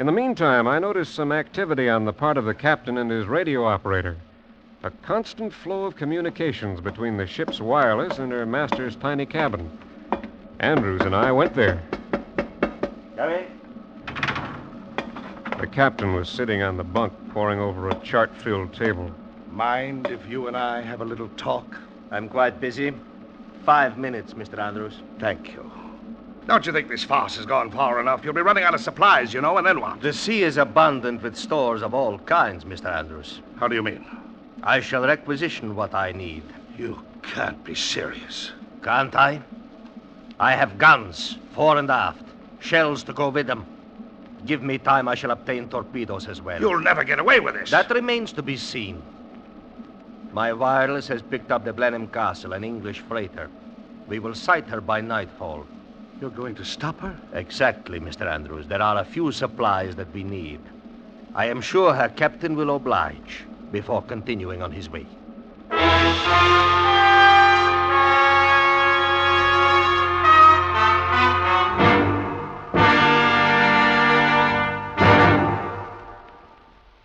In 0.00 0.06
the 0.06 0.12
meantime, 0.12 0.66
I 0.66 0.78
noticed 0.78 1.14
some 1.14 1.30
activity 1.30 1.90
on 1.90 2.06
the 2.06 2.12
part 2.14 2.38
of 2.38 2.46
the 2.46 2.54
captain 2.54 2.96
and 2.96 3.10
his 3.10 3.26
radio 3.26 3.66
operator. 3.66 4.16
A 4.82 4.88
constant 4.88 5.52
flow 5.52 5.84
of 5.84 5.94
communications 5.94 6.80
between 6.80 7.18
the 7.18 7.26
ship's 7.26 7.60
wireless 7.60 8.18
and 8.18 8.32
her 8.32 8.46
master's 8.46 8.96
tiny 8.96 9.26
cabin. 9.26 9.70
Andrews 10.58 11.02
and 11.02 11.14
I 11.14 11.30
went 11.32 11.52
there. 11.52 11.82
Come 13.14 13.30
in. 13.30 13.46
The 15.58 15.68
captain 15.70 16.14
was 16.14 16.30
sitting 16.30 16.62
on 16.62 16.78
the 16.78 16.84
bunk, 16.84 17.12
poring 17.34 17.60
over 17.60 17.90
a 17.90 17.94
chart 17.96 18.34
filled 18.34 18.72
table. 18.72 19.10
Mind 19.50 20.06
if 20.06 20.26
you 20.26 20.48
and 20.48 20.56
I 20.56 20.80
have 20.80 21.02
a 21.02 21.04
little 21.04 21.28
talk? 21.36 21.76
I'm 22.10 22.30
quite 22.30 22.58
busy. 22.58 22.94
Five 23.66 23.98
minutes, 23.98 24.32
Mr. 24.32 24.58
Andrews. 24.58 25.02
Thank 25.18 25.52
you. 25.52 25.70
Don't 26.50 26.66
you 26.66 26.72
think 26.72 26.88
this 26.88 27.04
farce 27.04 27.36
has 27.36 27.46
gone 27.46 27.70
far 27.70 28.00
enough? 28.00 28.24
You'll 28.24 28.34
be 28.34 28.42
running 28.42 28.64
out 28.64 28.74
of 28.74 28.80
supplies, 28.80 29.32
you 29.32 29.40
know, 29.40 29.58
and 29.58 29.64
then 29.64 29.80
what? 29.80 30.00
The 30.00 30.12
sea 30.12 30.42
is 30.42 30.56
abundant 30.56 31.22
with 31.22 31.36
stores 31.36 31.80
of 31.80 31.94
all 31.94 32.18
kinds, 32.18 32.64
Mr. 32.64 32.86
Andrews. 32.86 33.38
How 33.60 33.68
do 33.68 33.76
you 33.76 33.84
mean? 33.84 34.04
I 34.64 34.80
shall 34.80 35.06
requisition 35.06 35.76
what 35.76 35.94
I 35.94 36.10
need. 36.10 36.42
You 36.76 37.00
can't 37.22 37.62
be 37.62 37.76
serious. 37.76 38.50
Can't 38.82 39.14
I? 39.14 39.40
I 40.40 40.56
have 40.56 40.76
guns, 40.76 41.38
fore 41.52 41.78
and 41.78 41.88
aft, 41.88 42.24
shells 42.58 43.04
to 43.04 43.12
go 43.12 43.28
with 43.28 43.46
them. 43.46 43.64
Give 44.44 44.60
me 44.60 44.76
time, 44.78 45.06
I 45.06 45.14
shall 45.14 45.30
obtain 45.30 45.68
torpedoes 45.68 46.26
as 46.26 46.42
well. 46.42 46.60
You'll 46.60 46.80
never 46.80 47.04
get 47.04 47.20
away 47.20 47.38
with 47.38 47.54
this. 47.54 47.70
That 47.70 47.90
remains 47.90 48.32
to 48.32 48.42
be 48.42 48.56
seen. 48.56 49.00
My 50.32 50.52
wireless 50.52 51.06
has 51.06 51.22
picked 51.22 51.52
up 51.52 51.64
the 51.64 51.72
Blenheim 51.72 52.08
Castle, 52.08 52.54
an 52.54 52.64
English 52.64 52.98
freighter. 52.98 53.48
We 54.08 54.18
will 54.18 54.34
sight 54.34 54.66
her 54.66 54.80
by 54.80 55.00
nightfall. 55.00 55.64
You're 56.20 56.28
going 56.28 56.54
to 56.56 56.64
stop 56.66 57.00
her? 57.00 57.16
Exactly, 57.32 57.98
Mr. 57.98 58.30
Andrews. 58.30 58.66
There 58.68 58.82
are 58.82 58.98
a 58.98 59.04
few 59.06 59.32
supplies 59.32 59.96
that 59.96 60.12
we 60.12 60.22
need. 60.22 60.60
I 61.34 61.46
am 61.46 61.62
sure 61.62 61.94
her 61.94 62.10
captain 62.10 62.56
will 62.56 62.76
oblige 62.76 63.44
before 63.72 64.02
continuing 64.02 64.60
on 64.60 64.70
his 64.70 64.90
way. 64.90 65.06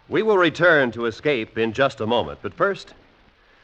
We 0.10 0.24
will 0.24 0.38
return 0.38 0.92
to 0.92 1.06
Escape 1.06 1.58
in 1.58 1.72
just 1.72 2.02
a 2.02 2.06
moment, 2.06 2.40
but 2.42 2.54
first, 2.54 2.94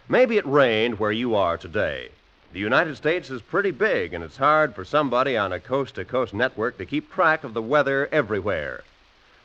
maybe 0.07 0.37
it 0.37 0.45
rained 0.45 0.97
where 0.97 1.11
you 1.11 1.35
are 1.35 1.57
today. 1.57 2.09
The 2.53 2.59
United 2.59 2.97
States 2.97 3.29
is 3.29 3.41
pretty 3.41 3.71
big, 3.71 4.13
and 4.13 4.23
it's 4.23 4.35
hard 4.35 4.75
for 4.75 4.83
somebody 4.83 5.37
on 5.37 5.53
a 5.53 5.59
coast 5.59 5.95
to 5.95 6.03
coast 6.03 6.33
network 6.33 6.77
to 6.77 6.85
keep 6.85 7.09
track 7.09 7.45
of 7.45 7.53
the 7.53 7.61
weather 7.61 8.09
everywhere. 8.11 8.83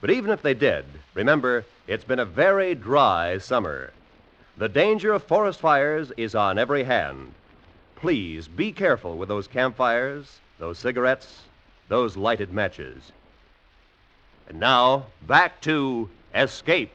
But 0.00 0.10
even 0.10 0.32
if 0.32 0.42
they 0.42 0.54
did, 0.54 0.84
remember, 1.14 1.64
it's 1.86 2.02
been 2.02 2.18
a 2.18 2.24
very 2.24 2.74
dry 2.74 3.38
summer. 3.38 3.92
The 4.56 4.68
danger 4.68 5.12
of 5.12 5.22
forest 5.22 5.60
fires 5.60 6.10
is 6.16 6.34
on 6.34 6.58
every 6.58 6.82
hand. 6.82 7.34
Please 7.94 8.48
be 8.48 8.72
careful 8.72 9.16
with 9.16 9.28
those 9.28 9.46
campfires, 9.46 10.40
those 10.58 10.78
cigarettes, 10.78 11.42
those 11.88 12.16
lighted 12.16 12.52
matches. 12.52 13.12
And 14.48 14.58
now, 14.58 15.06
back 15.26 15.60
to 15.62 16.10
Escape. 16.34 16.92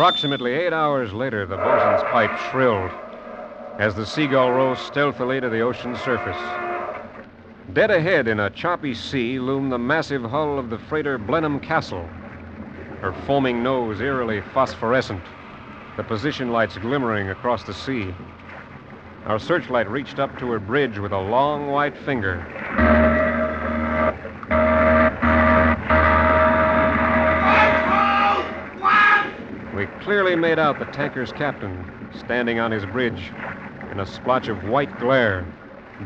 Approximately 0.00 0.54
eight 0.54 0.72
hours 0.72 1.12
later, 1.12 1.44
the 1.44 1.58
bosun's 1.58 2.02
pipe 2.10 2.34
shrilled 2.34 2.90
as 3.78 3.94
the 3.94 4.06
Seagull 4.06 4.50
rose 4.50 4.78
stealthily 4.78 5.42
to 5.42 5.50
the 5.50 5.60
ocean's 5.60 6.00
surface. 6.00 6.38
Dead 7.74 7.90
ahead 7.90 8.26
in 8.26 8.40
a 8.40 8.48
choppy 8.48 8.94
sea 8.94 9.38
loomed 9.38 9.70
the 9.70 9.76
massive 9.76 10.22
hull 10.22 10.58
of 10.58 10.70
the 10.70 10.78
freighter 10.78 11.18
Blenheim 11.18 11.60
Castle, 11.60 12.08
her 13.02 13.12
foaming 13.12 13.62
nose 13.62 14.00
eerily 14.00 14.40
phosphorescent, 14.40 15.20
the 15.98 16.02
position 16.02 16.50
lights 16.50 16.78
glimmering 16.78 17.28
across 17.28 17.62
the 17.64 17.74
sea. 17.74 18.14
Our 19.26 19.38
searchlight 19.38 19.90
reached 19.90 20.18
up 20.18 20.38
to 20.38 20.50
her 20.50 20.60
bridge 20.60 20.98
with 20.98 21.12
a 21.12 21.18
long 21.18 21.68
white 21.68 21.94
finger. 21.94 22.42
Clearly 30.10 30.34
made 30.34 30.58
out 30.58 30.80
the 30.80 30.84
tanker's 30.86 31.30
captain 31.30 31.86
standing 32.18 32.58
on 32.58 32.72
his 32.72 32.84
bridge 32.84 33.30
in 33.92 34.00
a 34.00 34.04
splotch 34.04 34.48
of 34.48 34.64
white 34.64 34.98
glare, 34.98 35.46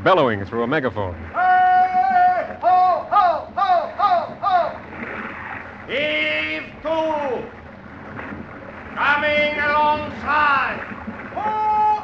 bellowing 0.05 0.45
through 0.45 0.63
a 0.63 0.67
megaphone. 0.67 1.15
Hey! 1.33 2.59
Ho, 2.61 3.07
ho, 3.11 3.49
ho, 3.57 3.89
ho, 3.97 4.37
ho! 4.43 4.77
Heave 5.89 6.71
to! 6.83 7.49
Coming 8.95 9.59
alongside. 9.59 10.81
Who 11.33 11.41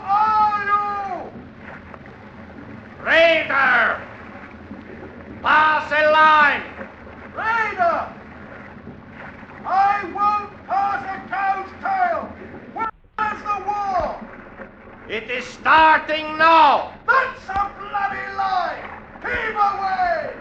are 0.08 0.64
you? 0.64 1.30
Raider! 3.04 4.00
Pass 5.42 5.92
a 5.92 6.10
line! 6.10 6.62
Raider! 7.36 8.20
I 9.62 10.04
won't 10.14 10.66
pass 10.66 11.04
a 11.04 11.28
cow's 11.28 11.70
tail! 11.82 12.22
Where's 12.74 13.42
the 13.42 13.58
war? 13.66 14.18
It 15.10 15.28
is 15.28 15.44
starting 15.44 16.38
now! 16.38 16.92
That's 17.04 17.48
a 17.48 17.72
bloody 17.76 18.26
lie! 18.38 18.78
Heave 19.20 19.58
away! 19.58 20.36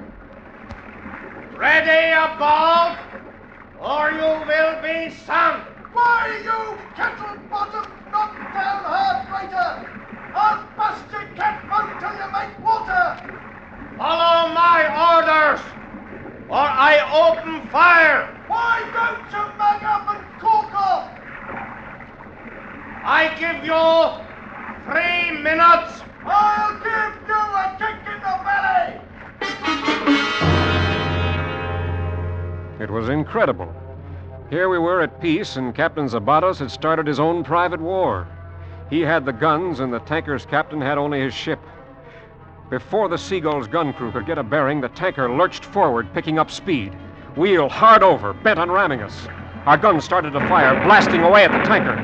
Ready 1.57 2.11
about, 2.13 2.99
or 3.79 4.11
you 4.11 4.45
will 4.45 4.79
be 4.83 5.09
sunk! 5.25 5.63
Why, 5.91 6.41
you 6.45 6.77
kettle-bottom, 6.95 7.93
knock-down 8.11 8.83
heartbreaker! 8.85 9.87
I'll 10.35 10.63
bust 10.77 11.05
your 11.13 11.25
cat 11.35 11.67
boat 11.67 11.99
till 11.99 12.13
you 12.13 12.31
make 12.31 12.63
water! 12.63 13.23
Follow 13.97 14.53
my 14.53 14.85
orders, 15.09 15.61
or 16.47 16.57
I 16.61 17.01
open 17.09 17.67
fire! 17.69 18.29
Why 18.45 18.85
don't 18.93 19.33
you 19.33 19.49
back 19.57 19.81
up 19.81 20.09
and 20.15 20.23
cook 20.37 20.75
off? 20.75 21.15
I 23.01 23.33
give 23.39 23.65
you 23.65 23.73
minutes. 25.49 26.01
I'll 26.25 26.73
give 26.77 27.13
you 27.27 27.33
a 27.33 27.75
kick 27.79 27.97
in 28.05 28.19
the 28.21 28.35
belly. 28.45 29.01
It 32.79 32.89
was 32.91 33.09
incredible. 33.09 33.73
Here 34.51 34.69
we 34.69 34.77
were 34.77 35.01
at 35.01 35.19
peace, 35.19 35.55
and 35.55 35.73
Captain 35.73 36.07
Zabados 36.07 36.59
had 36.59 36.69
started 36.69 37.07
his 37.07 37.19
own 37.19 37.43
private 37.43 37.81
war. 37.81 38.27
He 38.91 39.01
had 39.01 39.25
the 39.25 39.33
guns, 39.33 39.79
and 39.79 39.91
the 39.91 39.99
tanker's 39.99 40.45
captain 40.45 40.81
had 40.81 40.99
only 40.99 41.19
his 41.21 41.33
ship. 41.33 41.59
Before 42.69 43.09
the 43.09 43.17
Seagull's 43.17 43.67
gun 43.67 43.93
crew 43.93 44.11
could 44.11 44.27
get 44.27 44.37
a 44.37 44.43
bearing, 44.43 44.81
the 44.81 44.89
tanker 44.89 45.31
lurched 45.31 45.65
forward, 45.65 46.13
picking 46.13 46.37
up 46.37 46.51
speed. 46.51 46.95
Wheel 47.35 47.69
hard 47.69 48.03
over, 48.03 48.33
bent 48.33 48.59
on 48.59 48.69
ramming 48.69 49.01
us. 49.01 49.27
Our 49.65 49.77
guns 49.77 50.03
started 50.03 50.31
to 50.33 50.39
fire, 50.47 50.83
blasting 50.85 51.21
away 51.21 51.45
at 51.45 51.51
the 51.51 51.63
tanker. 51.67 51.95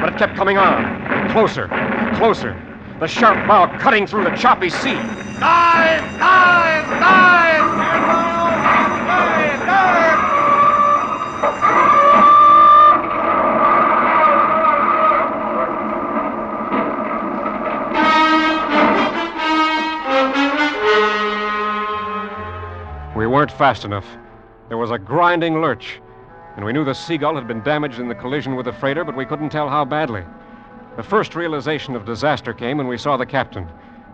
But 0.00 0.12
it 0.12 0.18
kept 0.18 0.36
coming 0.36 0.58
on. 0.58 1.30
Closer, 1.30 1.68
closer. 2.16 2.69
The 3.00 3.08
sharp 3.08 3.48
bow 3.48 3.66
cutting 3.78 4.06
through 4.06 4.24
the 4.24 4.36
choppy 4.36 4.68
sea. 4.68 4.92
Dive! 4.92 6.02
Dive! 6.18 6.90
Dive! 7.00 7.78
Dive! 7.78 8.20
Dive! 9.66 10.20
We 23.16 23.26
weren't 23.26 23.50
fast 23.50 23.86
enough. 23.86 24.04
There 24.68 24.76
was 24.76 24.90
a 24.90 24.98
grinding 24.98 25.62
lurch, 25.62 26.02
and 26.56 26.66
we 26.66 26.74
knew 26.74 26.84
the 26.84 26.92
Seagull 26.92 27.34
had 27.36 27.48
been 27.48 27.62
damaged 27.62 27.98
in 27.98 28.08
the 28.08 28.14
collision 28.14 28.56
with 28.56 28.66
the 28.66 28.74
freighter, 28.74 29.04
but 29.04 29.16
we 29.16 29.24
couldn't 29.24 29.48
tell 29.48 29.70
how 29.70 29.86
badly. 29.86 30.22
The 30.96 31.02
first 31.02 31.34
realization 31.34 31.94
of 31.94 32.04
disaster 32.04 32.52
came 32.52 32.78
when 32.78 32.88
we 32.88 32.98
saw 32.98 33.16
the 33.16 33.24
captain, 33.26 33.66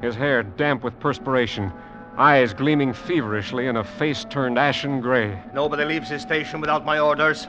his 0.03 0.15
hair 0.15 0.43
damp 0.43 0.85
with 0.85 0.99
perspiration, 1.01 1.73
eyes 2.19 2.53
gleaming 2.53 2.93
feverishly, 2.93 3.67
and 3.67 3.79
a 3.79 3.85
face 3.85 4.25
turned 4.25 4.59
ashen 4.59 5.01
gray. 5.01 5.39
Nobody 5.53 5.85
leaves 5.85 6.09
his 6.09 6.23
station 6.23 6.61
without 6.61 6.85
my 6.85 6.99
orders. 6.99 7.49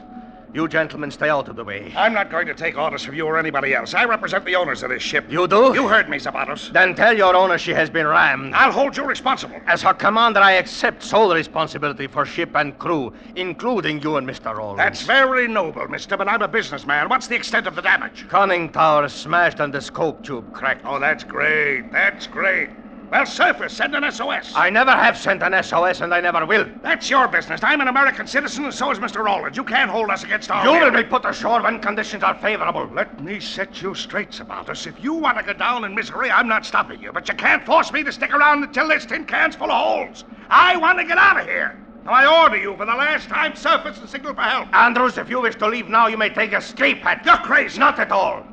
You 0.54 0.66
gentlemen 0.66 1.10
stay 1.10 1.28
out 1.28 1.48
of 1.48 1.56
the 1.56 1.64
way. 1.64 1.92
I'm 1.94 2.14
not 2.14 2.30
going 2.30 2.46
to 2.46 2.54
take 2.54 2.78
orders 2.78 3.04
from 3.04 3.14
you 3.14 3.26
or 3.26 3.38
anybody 3.38 3.74
else. 3.74 3.92
I 3.92 4.06
represent 4.06 4.46
the 4.46 4.56
owners 4.56 4.82
of 4.82 4.88
this 4.88 5.02
ship. 5.02 5.26
You 5.28 5.46
do? 5.46 5.72
You 5.74 5.88
heard 5.88 6.08
me, 6.08 6.16
Zabados. 6.16 6.72
Then 6.72 6.94
tell 6.94 7.14
your 7.14 7.36
owner 7.36 7.58
she 7.58 7.72
has 7.72 7.90
been 7.90 8.06
rammed. 8.06 8.54
I'll 8.54 8.72
hold 8.72 8.96
you 8.96 9.04
responsible. 9.04 9.60
As 9.66 9.82
her 9.82 9.92
commander, 9.92 10.40
I 10.40 10.52
accept 10.52 11.02
sole 11.02 11.34
responsibility 11.34 12.06
for 12.06 12.24
ship 12.24 12.52
and 12.54 12.78
crew, 12.78 13.12
including 13.36 14.00
you 14.00 14.16
and 14.16 14.26
Mr. 14.26 14.56
Rawlins. 14.56 14.78
That's 14.78 15.02
very 15.02 15.48
noble, 15.48 15.86
mister, 15.86 16.16
but 16.16 16.28
I'm 16.28 16.40
a 16.40 16.48
businessman. 16.48 17.10
What's 17.10 17.26
the 17.26 17.36
extent 17.36 17.66
of 17.66 17.76
the 17.76 17.82
damage? 17.82 18.24
Conning 18.28 18.70
tower 18.70 19.08
smashed 19.08 19.60
and 19.60 19.72
the 19.72 19.82
scope 19.82 20.22
tube 20.22 20.50
cracked. 20.52 20.82
Oh, 20.86 20.98
that's 20.98 21.24
great. 21.24 21.92
That's 21.92 22.26
great. 22.26 22.70
Well, 23.10 23.24
surface, 23.24 23.72
send 23.72 23.94
an 23.94 24.10
SOS. 24.12 24.52
I 24.54 24.68
never 24.68 24.90
have 24.90 25.16
sent 25.16 25.42
an 25.42 25.62
SOS, 25.62 26.02
and 26.02 26.12
I 26.12 26.20
never 26.20 26.44
will. 26.44 26.66
That's 26.82 27.08
your 27.08 27.26
business. 27.26 27.60
I'm 27.62 27.80
an 27.80 27.88
American 27.88 28.26
citizen, 28.26 28.64
and 28.66 28.74
so 28.74 28.90
is 28.90 28.98
Mr. 28.98 29.24
Rawlins. 29.24 29.56
You 29.56 29.64
can't 29.64 29.90
hold 29.90 30.10
us 30.10 30.24
against 30.24 30.50
our 30.50 30.62
You 30.62 30.72
will. 30.72 30.90
be 30.90 31.04
put 31.04 31.24
ashore 31.24 31.62
when 31.62 31.80
conditions 31.80 32.22
are 32.22 32.34
favorable. 32.34 32.86
Let 32.92 33.22
me 33.22 33.40
set 33.40 33.80
you 33.80 33.94
straight 33.94 34.38
about 34.40 34.68
us. 34.68 34.86
If 34.86 35.02
you 35.02 35.14
want 35.14 35.38
to 35.38 35.42
go 35.44 35.54
down 35.54 35.84
in 35.84 35.94
misery, 35.94 36.30
I'm 36.30 36.48
not 36.48 36.66
stopping 36.66 37.00
you. 37.00 37.10
But 37.10 37.26
you 37.28 37.34
can't 37.34 37.64
force 37.64 37.92
me 37.92 38.04
to 38.04 38.12
stick 38.12 38.34
around 38.34 38.62
until 38.62 38.88
this 38.88 39.06
tin 39.06 39.24
can's 39.24 39.56
full 39.56 39.72
of 39.72 39.78
holes. 39.86 40.24
I 40.50 40.76
want 40.76 40.98
to 40.98 41.04
get 41.04 41.16
out 41.16 41.40
of 41.40 41.46
here. 41.46 41.82
Now, 42.04 42.12
I 42.12 42.42
order 42.42 42.56
you 42.58 42.76
for 42.76 42.84
the 42.84 42.94
last 42.94 43.28
time, 43.28 43.56
surface 43.56 43.98
and 43.98 44.08
signal 44.08 44.34
for 44.34 44.42
help. 44.42 44.68
Andrews, 44.74 45.16
if 45.16 45.30
you 45.30 45.40
wish 45.40 45.56
to 45.56 45.66
leave 45.66 45.88
now, 45.88 46.08
you 46.08 46.18
may 46.18 46.28
take 46.28 46.52
escape 46.52 46.98
hatch. 46.98 47.24
You're 47.24 47.36
crazy. 47.38 47.78
Not 47.78 47.98
at 47.98 48.12
all. 48.12 48.46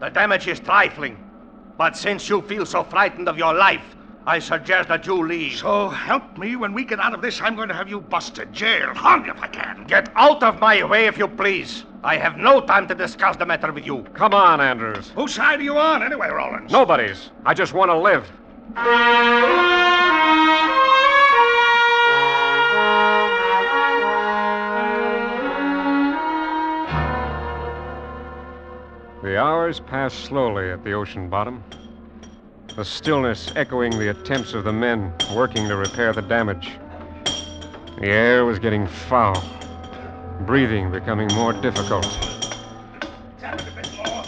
The 0.00 0.08
damage 0.10 0.48
is 0.48 0.58
trifling. 0.58 1.23
But 1.76 1.96
since 1.96 2.28
you 2.28 2.42
feel 2.42 2.64
so 2.66 2.84
frightened 2.84 3.28
of 3.28 3.36
your 3.36 3.52
life, 3.52 3.96
I 4.26 4.38
suggest 4.38 4.88
that 4.88 5.06
you 5.06 5.26
leave. 5.26 5.58
So 5.58 5.88
help 5.88 6.38
me, 6.38 6.56
when 6.56 6.72
we 6.72 6.84
get 6.84 6.98
out 7.00 7.12
of 7.14 7.20
this, 7.20 7.40
I'm 7.42 7.56
going 7.56 7.68
to 7.68 7.74
have 7.74 7.90
you 7.90 8.00
busted, 8.00 8.52
jailed, 8.52 8.96
hung 8.96 9.26
if 9.26 9.40
I 9.42 9.48
can. 9.48 9.84
Get 9.86 10.10
out 10.14 10.42
of 10.42 10.60
my 10.60 10.82
way, 10.84 11.06
if 11.06 11.18
you 11.18 11.28
please. 11.28 11.84
I 12.02 12.16
have 12.16 12.38
no 12.38 12.60
time 12.60 12.86
to 12.88 12.94
discuss 12.94 13.36
the 13.36 13.46
matter 13.46 13.72
with 13.72 13.84
you. 13.84 14.04
Come 14.14 14.32
on, 14.34 14.60
Andrews. 14.60 15.10
Whose 15.14 15.34
side 15.34 15.60
are 15.60 15.62
you 15.62 15.76
on, 15.78 16.02
anyway, 16.02 16.28
Rawlins? 16.28 16.70
Nobody's. 16.70 17.30
I 17.44 17.54
just 17.54 17.74
want 17.74 17.90
to 17.90 17.98
live. 17.98 18.30
The 29.24 29.38
hours 29.38 29.80
passed 29.80 30.26
slowly 30.26 30.70
at 30.70 30.84
the 30.84 30.92
ocean 30.92 31.30
bottom, 31.30 31.64
the 32.76 32.84
stillness 32.84 33.50
echoing 33.56 33.98
the 33.98 34.10
attempts 34.10 34.52
of 34.52 34.64
the 34.64 34.72
men 34.72 35.14
working 35.34 35.66
to 35.68 35.76
repair 35.76 36.12
the 36.12 36.20
damage. 36.20 36.72
The 38.00 38.08
air 38.08 38.44
was 38.44 38.58
getting 38.58 38.86
foul, 38.86 39.42
breathing 40.40 40.90
becoming 40.90 41.28
more 41.28 41.54
difficult. 41.54 42.04
Tap 43.40 43.58
it 43.58 43.66
a 43.66 43.70
bit 43.74 43.88
more. 43.96 44.24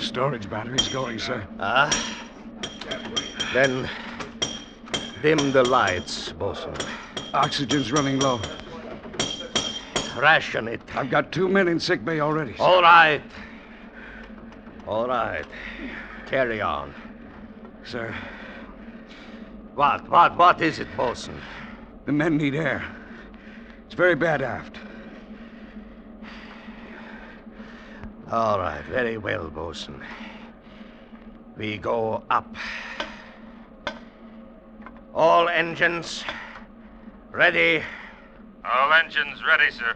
Storage 0.00 0.50
battery's 0.50 0.88
going, 0.88 1.18
sir. 1.18 1.48
Ah? 1.58 1.88
Then 3.54 3.88
dim 5.22 5.50
the 5.52 5.64
lights, 5.64 6.30
bosun. 6.32 6.74
Oxygen's 7.32 7.92
running 7.92 8.18
low. 8.18 8.40
Ration 10.16 10.68
it. 10.68 10.80
I've 10.94 11.10
got 11.10 11.30
two 11.32 11.48
men 11.48 11.68
in 11.68 11.78
sick 11.78 12.04
bay 12.04 12.20
already. 12.20 12.56
sir. 12.56 12.62
All 12.62 12.82
right. 12.82 13.22
All 14.86 15.06
right. 15.06 15.46
Carry 16.26 16.60
on. 16.60 16.92
Sir, 17.84 18.14
What, 19.74 20.08
what, 20.10 20.36
what 20.36 20.60
is 20.60 20.78
it, 20.78 20.88
bosun? 20.96 21.40
the 22.04 22.12
men 22.12 22.36
need 22.36 22.54
air. 22.54 22.84
It's 23.86 23.94
very 23.94 24.14
bad 24.14 24.42
aft. 24.42 24.78
All 28.30 28.58
right, 28.58 28.84
very 28.84 29.16
well, 29.18 29.48
bosun. 29.48 30.00
We 31.56 31.78
go 31.78 32.22
up. 32.30 32.54
All 35.14 35.48
engines 35.48 36.22
ready. 37.32 37.82
All 38.64 38.92
engines 38.92 39.42
ready, 39.46 39.70
sir. 39.70 39.94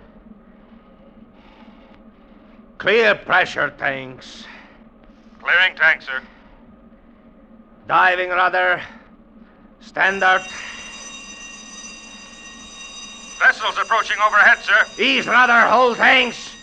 Clear 2.79 3.14
pressure 3.14 3.70
tanks. 3.79 4.44
Clearing 5.40 5.77
tank, 5.77 6.03
sir. 6.03 6.23
Diving 7.87 8.31
rudder. 8.31 8.83
Standard. 9.81 10.42
Vessels 13.38 13.77
approaching 13.79 14.16
overhead, 14.27 14.59
sir. 14.62 15.03
Ease 15.03 15.27
rudder, 15.27 15.68
hold 15.68 15.97
tanks. 15.97 16.54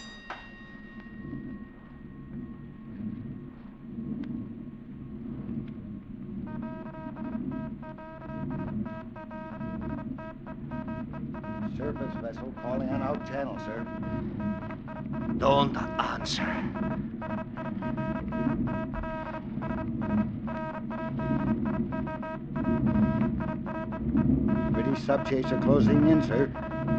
Subchaser 25.12 25.62
closing 25.62 26.08
in, 26.08 26.24
sir. 26.24 26.50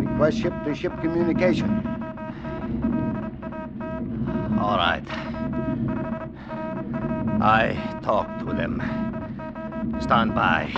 Request 0.01 0.39
ship 0.39 0.53
to 0.65 0.75
ship 0.75 0.93
communication. 1.01 1.71
All 4.61 4.77
right. 4.77 5.03
I 7.41 7.73
talked 8.03 8.41
to 8.41 8.53
them. 8.53 8.83
Stand 10.03 10.35
by. 10.35 10.71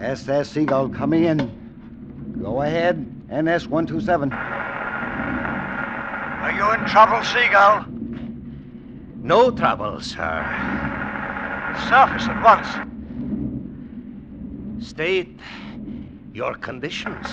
SS 0.00 0.50
Seagull 0.50 0.90
coming 0.90 1.24
in. 1.24 2.38
Go 2.40 2.62
ahead, 2.62 3.04
NS 3.28 3.66
127. 3.66 4.32
Are 4.32 4.38
you 6.52 6.72
in 6.74 6.84
trouble, 6.88 7.24
Seagull? 7.24 7.86
No 9.22 9.50
trouble, 9.50 10.00
sir. 10.00 10.46
Surface 11.88 12.28
at 12.28 12.40
once. 12.44 12.68
State 14.86 15.36
your 16.32 16.54
conditions. 16.54 17.26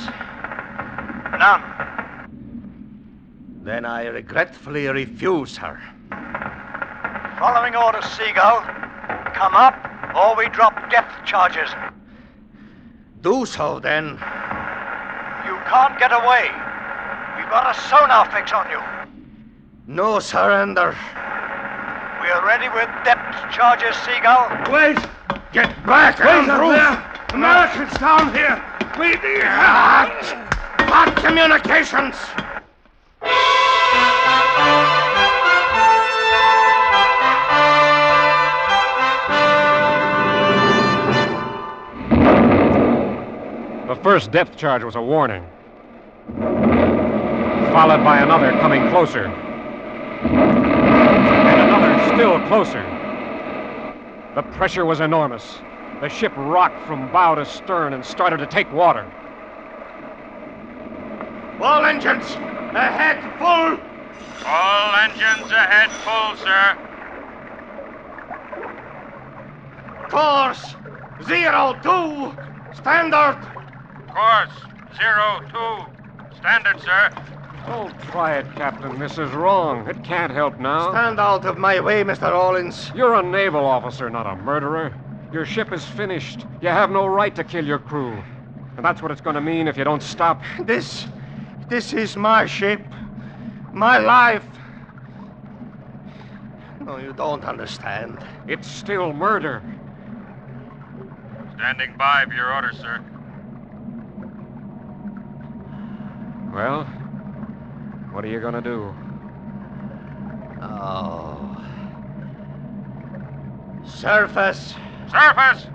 None. 1.37 1.63
Then 3.63 3.85
I 3.85 4.07
regretfully 4.07 4.87
refuse, 4.87 5.57
her. 5.57 5.79
Following 7.37 7.75
orders, 7.75 8.05
Seagull. 8.05 8.61
Come 9.33 9.55
up, 9.55 9.75
or 10.15 10.35
we 10.35 10.49
drop 10.49 10.89
depth 10.89 11.25
charges. 11.25 11.69
Do 13.21 13.45
so, 13.45 13.79
then. 13.79 14.13
You 15.45 15.55
can't 15.69 15.99
get 15.99 16.11
away. 16.11 16.49
We've 17.37 17.49
got 17.49 17.75
a 17.75 17.79
sonar 17.81 18.31
fix 18.31 18.51
on 18.51 18.69
you. 18.69 18.79
No 19.85 20.19
surrender. 20.19 20.95
We're 22.19 22.45
ready 22.45 22.69
with 22.69 22.89
depth 23.05 23.53
charges, 23.53 23.95
Seagull. 23.97 24.49
Wait! 24.73 24.97
Get 25.53 25.85
back, 25.85 26.19
Andrews! 26.19 26.97
Americans 27.33 27.93
down 27.99 28.33
here! 28.33 28.63
Need 28.99 29.19
Hot! 29.43 30.23
Hot 30.89 31.15
communications! 31.17 32.15
The 43.87 43.95
first 44.01 44.31
depth 44.31 44.57
charge 44.57 44.83
was 44.83 44.95
a 44.95 45.01
warning, 45.01 45.45
followed 47.71 48.03
by 48.03 48.21
another 48.21 48.49
coming 48.53 48.89
closer, 48.89 49.25
and 49.25 49.35
another 51.61 52.15
still 52.15 52.39
closer. 52.47 52.81
The 54.33 54.41
pressure 54.57 54.85
was 54.85 55.01
enormous. 55.01 55.59
The 56.01 56.09
ship 56.09 56.33
rocked 56.35 56.85
from 56.87 57.11
bow 57.11 57.35
to 57.35 57.45
stern 57.45 57.93
and 57.93 58.05
started 58.05 58.37
to 58.37 58.47
take 58.47 58.71
water. 58.71 59.05
All 61.61 61.85
engines! 61.85 62.25
Ahead, 62.75 63.21
full! 63.39 63.79
All 64.45 64.95
engines 64.95 65.51
ahead 65.51 65.91
full, 66.03 66.35
sir. 66.37 66.77
Course! 70.09 70.75
Zero, 71.27 71.73
two! 71.81 72.35
Standard! 72.75 73.37
Course 74.13 74.67
zero 74.97 75.41
two. 75.51 76.37
Standard, 76.37 76.81
sir. 76.81 77.09
Don't 77.67 77.99
try 78.03 78.37
it, 78.37 78.45
Captain. 78.55 78.97
This 78.97 79.17
is 79.17 79.31
wrong. 79.31 79.87
It 79.87 80.03
can't 80.03 80.31
help 80.31 80.59
now. 80.59 80.91
Stand 80.91 81.19
out 81.19 81.45
of 81.45 81.57
my 81.57 81.79
way, 81.79 82.03
Mr. 82.03 82.31
Rawlins. 82.31 82.91
You're 82.95 83.15
a 83.15 83.23
naval 83.23 83.65
officer, 83.65 84.09
not 84.09 84.25
a 84.25 84.35
murderer. 84.41 84.93
Your 85.31 85.45
ship 85.45 85.73
is 85.73 85.83
finished. 85.83 86.45
You 86.61 86.69
have 86.69 86.89
no 86.89 87.05
right 87.05 87.35
to 87.35 87.43
kill 87.43 87.65
your 87.65 87.79
crew. 87.79 88.21
And 88.77 88.85
that's 88.85 89.01
what 89.01 89.11
it's 89.11 89.21
going 89.21 89.35
to 89.35 89.41
mean 89.41 89.67
if 89.67 89.77
you 89.77 89.83
don't 89.83 90.03
stop. 90.03 90.41
This. 90.61 91.07
This 91.67 91.93
is 91.93 92.15
my 92.15 92.45
ship. 92.45 92.81
My 93.73 93.97
life. 93.97 94.45
No, 96.79 96.97
you 96.97 97.11
don't 97.11 97.43
understand. 97.43 98.23
It's 98.47 98.67
still 98.67 99.11
murder. 99.11 99.61
Standing 101.55 101.97
by 101.97 102.25
for 102.25 102.33
your 102.33 102.53
orders, 102.53 102.77
sir. 102.77 103.03
Well, 106.53 106.85
what 108.13 108.23
are 108.23 108.29
you 108.29 108.39
going 108.39 108.53
to 108.53 108.61
do? 108.61 108.95
Oh. 110.61 111.57
Surface. 113.85 114.73
Surface! 115.11 115.65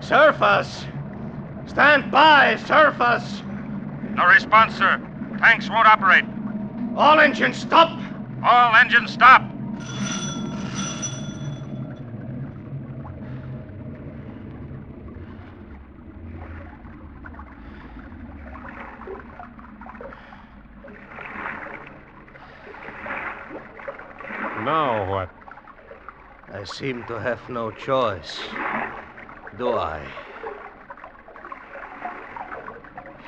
Surface. 0.00 0.86
Stand 1.66 2.10
by, 2.10 2.56
surface. 2.56 3.42
No 4.14 4.26
response, 4.26 4.74
sir. 4.74 5.00
Tanks 5.38 5.68
won't 5.68 5.86
operate. 5.86 6.24
All 6.96 7.20
engines 7.20 7.58
stop. 7.58 8.00
All 8.42 8.74
engines 8.76 9.12
stop. 9.12 9.57
Now 24.68 25.10
what? 25.10 25.30
I 26.52 26.62
seem 26.64 27.02
to 27.04 27.18
have 27.18 27.40
no 27.48 27.70
choice. 27.70 28.38
Do 29.56 29.70
I? 29.70 30.06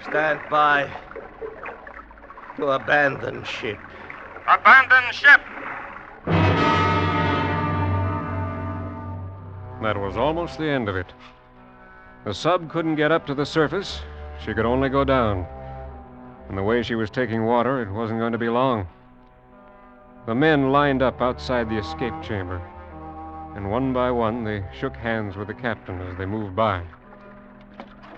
Stand 0.02 0.40
by 0.50 0.90
to 2.56 2.66
abandon 2.66 3.42
ship. 3.44 3.78
Abandon 4.46 5.10
ship. 5.12 5.40
That 9.80 9.96
was 9.96 10.18
almost 10.18 10.58
the 10.58 10.68
end 10.68 10.90
of 10.90 10.96
it. 10.96 11.10
The 12.26 12.34
sub 12.34 12.70
couldn't 12.70 12.96
get 12.96 13.12
up 13.12 13.26
to 13.28 13.34
the 13.34 13.46
surface. 13.46 14.02
She 14.44 14.52
could 14.52 14.66
only 14.66 14.90
go 14.90 15.04
down. 15.04 15.46
And 16.50 16.58
the 16.58 16.62
way 16.62 16.82
she 16.82 16.96
was 16.96 17.08
taking 17.08 17.46
water, 17.46 17.80
it 17.80 17.90
wasn't 17.90 18.20
going 18.20 18.32
to 18.32 18.38
be 18.38 18.50
long. 18.50 18.86
The 20.26 20.34
men 20.34 20.70
lined 20.70 21.02
up 21.02 21.20
outside 21.20 21.68
the 21.68 21.78
escape 21.78 22.14
chamber, 22.22 22.60
and 23.56 23.70
one 23.70 23.92
by 23.92 24.10
one 24.10 24.44
they 24.44 24.64
shook 24.78 24.94
hands 24.94 25.36
with 25.36 25.48
the 25.48 25.54
captain 25.54 26.00
as 26.00 26.16
they 26.18 26.26
moved 26.26 26.54
by. 26.54 26.82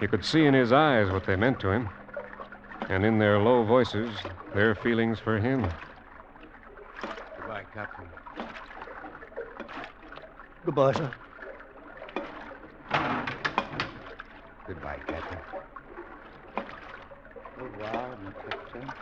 You 0.00 0.08
could 0.08 0.24
see 0.24 0.44
in 0.44 0.52
his 0.52 0.72
eyes 0.72 1.10
what 1.10 1.24
they 1.24 1.36
meant 1.36 1.60
to 1.60 1.70
him, 1.70 1.88
and 2.88 3.04
in 3.04 3.18
their 3.18 3.38
low 3.38 3.64
voices, 3.64 4.24
their 4.52 4.74
feelings 4.74 5.20
for 5.20 5.38
him. 5.38 5.70
Goodbye, 7.36 7.64
Captain. 7.72 8.04
Goodbye, 10.64 10.92
sir. 10.92 11.12
Goodbye, 14.66 15.00
Captain. 15.08 15.40
Au 17.56 17.64
revoir, 17.64 18.16
mon 18.16 18.34
capitaine. 18.44 18.92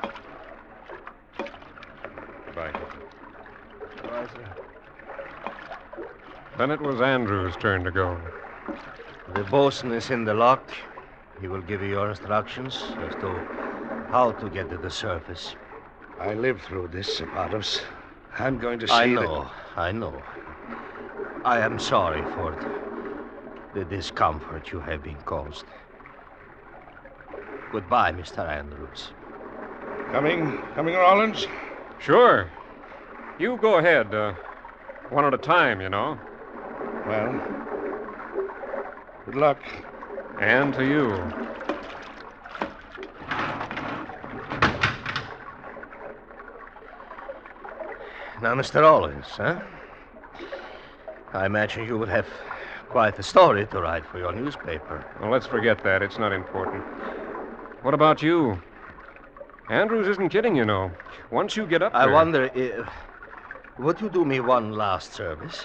Goodbye, 2.54 2.72
Goodbye, 3.94 4.26
sir. 4.26 4.48
Then 6.58 6.70
it 6.72 6.80
was 6.80 7.00
Andrew's 7.00 7.56
turn 7.56 7.84
to 7.84 7.92
go. 7.92 8.18
The 9.32 9.44
bosun 9.44 9.92
is 9.92 10.10
in 10.10 10.24
the 10.24 10.34
lock. 10.34 10.72
He 11.40 11.46
will 11.46 11.60
give 11.62 11.80
you 11.80 11.88
your 11.90 12.10
instructions 12.10 12.96
as 13.06 13.14
to 13.20 13.40
how 14.10 14.32
to 14.32 14.48
get 14.50 14.68
to 14.70 14.78
the 14.78 14.90
surface. 14.90 15.54
I 16.18 16.34
lived 16.34 16.62
through 16.62 16.88
this, 16.88 17.20
Zabados. 17.20 17.82
I'm 18.38 18.58
going 18.58 18.80
to 18.80 18.88
see 18.88 18.94
I 18.94 19.06
that- 19.06 19.14
know, 19.14 19.50
I 19.76 19.92
know. 19.92 20.24
I 21.44 21.60
am 21.60 21.78
sorry 21.78 22.24
for 22.24 22.56
the 23.72 23.84
discomfort 23.84 24.72
you 24.72 24.80
have 24.80 25.04
been 25.04 25.20
caused. 25.24 25.64
Goodbye, 27.70 28.10
Mr. 28.12 28.40
Andrews. 28.46 29.12
Coming, 30.10 30.60
coming, 30.74 30.94
Rawlins. 30.96 31.46
Sure. 32.00 32.48
You 33.38 33.58
go 33.58 33.76
ahead. 33.78 34.14
Uh, 34.14 34.32
one 35.10 35.24
at 35.24 35.34
a 35.34 35.38
time, 35.38 35.80
you 35.80 35.88
know. 35.90 36.18
Well, 37.06 37.40
good 39.26 39.36
luck. 39.36 39.58
And 40.38 40.72
to 40.74 40.84
you. 40.84 41.08
Now, 48.40 48.54
Mr. 48.54 48.82
Owens, 48.82 49.26
huh? 49.36 49.60
I 51.34 51.44
imagine 51.44 51.86
you 51.86 51.98
will 51.98 52.06
have 52.06 52.26
quite 52.88 53.18
a 53.18 53.22
story 53.22 53.66
to 53.66 53.80
write 53.82 54.06
for 54.06 54.18
your 54.18 54.32
newspaper. 54.32 55.04
Well, 55.20 55.30
let's 55.30 55.46
forget 55.46 55.82
that. 55.84 56.02
It's 56.02 56.18
not 56.18 56.32
important. 56.32 56.82
What 57.82 57.92
about 57.92 58.22
you? 58.22 58.58
Andrews 59.70 60.08
isn't 60.08 60.30
kidding, 60.30 60.56
you 60.56 60.64
know. 60.64 60.90
Once 61.30 61.56
you 61.56 61.64
get 61.64 61.80
up 61.80 61.94
I 61.94 62.06
there... 62.06 62.14
wonder 62.14 62.50
if. 62.54 62.88
Would 63.78 64.00
you 64.00 64.10
do 64.10 64.24
me 64.24 64.40
one 64.40 64.72
last 64.72 65.12
service? 65.12 65.64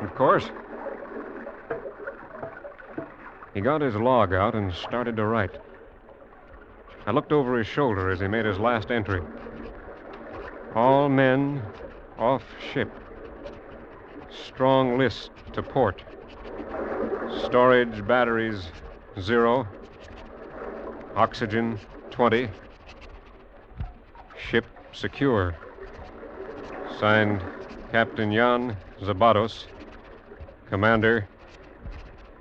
Of 0.00 0.14
course. 0.14 0.50
He 3.52 3.60
got 3.60 3.82
his 3.82 3.94
log 3.94 4.32
out 4.32 4.54
and 4.54 4.72
started 4.72 5.16
to 5.16 5.26
write. 5.26 5.50
I 7.06 7.10
looked 7.10 7.30
over 7.30 7.58
his 7.58 7.66
shoulder 7.66 8.10
as 8.10 8.20
he 8.20 8.26
made 8.26 8.46
his 8.46 8.58
last 8.58 8.90
entry. 8.90 9.20
All 10.74 11.10
men 11.10 11.62
off 12.18 12.42
ship. 12.72 12.90
Strong 14.30 14.96
list 14.96 15.30
to 15.52 15.62
port. 15.62 16.02
Storage 17.44 18.06
batteries 18.06 18.68
zero. 19.20 19.68
Oxygen 21.14 21.78
20. 22.10 22.48
Secure. 24.92 25.54
Signed 27.00 27.42
Captain 27.90 28.32
Jan 28.32 28.76
Zabados, 29.00 29.64
Commander 30.68 31.26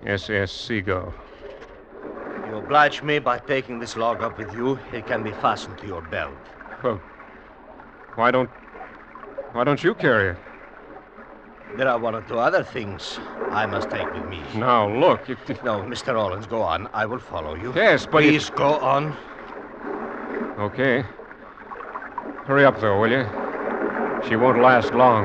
SS 0.06 0.52
Seagull. 0.52 1.14
You 2.48 2.58
oblige 2.58 3.02
me 3.02 3.20
by 3.20 3.40
taking 3.40 3.80
this 3.80 3.96
log 3.96 4.22
up 4.22 4.38
with 4.38 4.54
you. 4.54 4.80
It 4.94 5.08
can 5.08 5.24
be 5.24 5.32
fastened 5.32 5.78
to 5.80 5.88
your 5.88 6.02
belt. 6.02 6.34
Well, 6.84 7.02
why 8.16 8.32
don't 8.32 8.50
why 9.54 9.64
don't 9.64 9.84
you 9.84 9.96
carry 9.96 10.32
it? 10.32 10.38
There 11.78 11.88
are 11.88 11.98
one 11.98 12.16
or 12.16 12.22
two 12.22 12.38
other 12.38 12.64
things 12.64 13.18
I 13.50 13.66
must 13.66 13.90
take 13.90 14.12
with 14.14 14.26
me. 14.26 14.42
Now 14.56 14.90
look, 14.90 15.30
it, 15.30 15.38
No, 15.64 15.82
Mr. 15.84 16.14
Rawlins, 16.14 16.46
go 16.48 16.62
on. 16.62 16.90
I 16.94 17.06
will 17.06 17.20
follow 17.20 17.56
you. 17.56 17.74
Yes, 17.74 18.06
but 18.06 18.24
Please 18.24 18.50
go 18.50 18.78
on. 18.80 19.16
Okay. 20.60 21.04
Hurry 22.52 22.66
up 22.66 22.82
though, 22.82 23.00
will 23.00 23.10
you? 23.10 23.24
She 24.28 24.36
won't 24.36 24.62
last 24.62 24.94
long. 24.94 25.24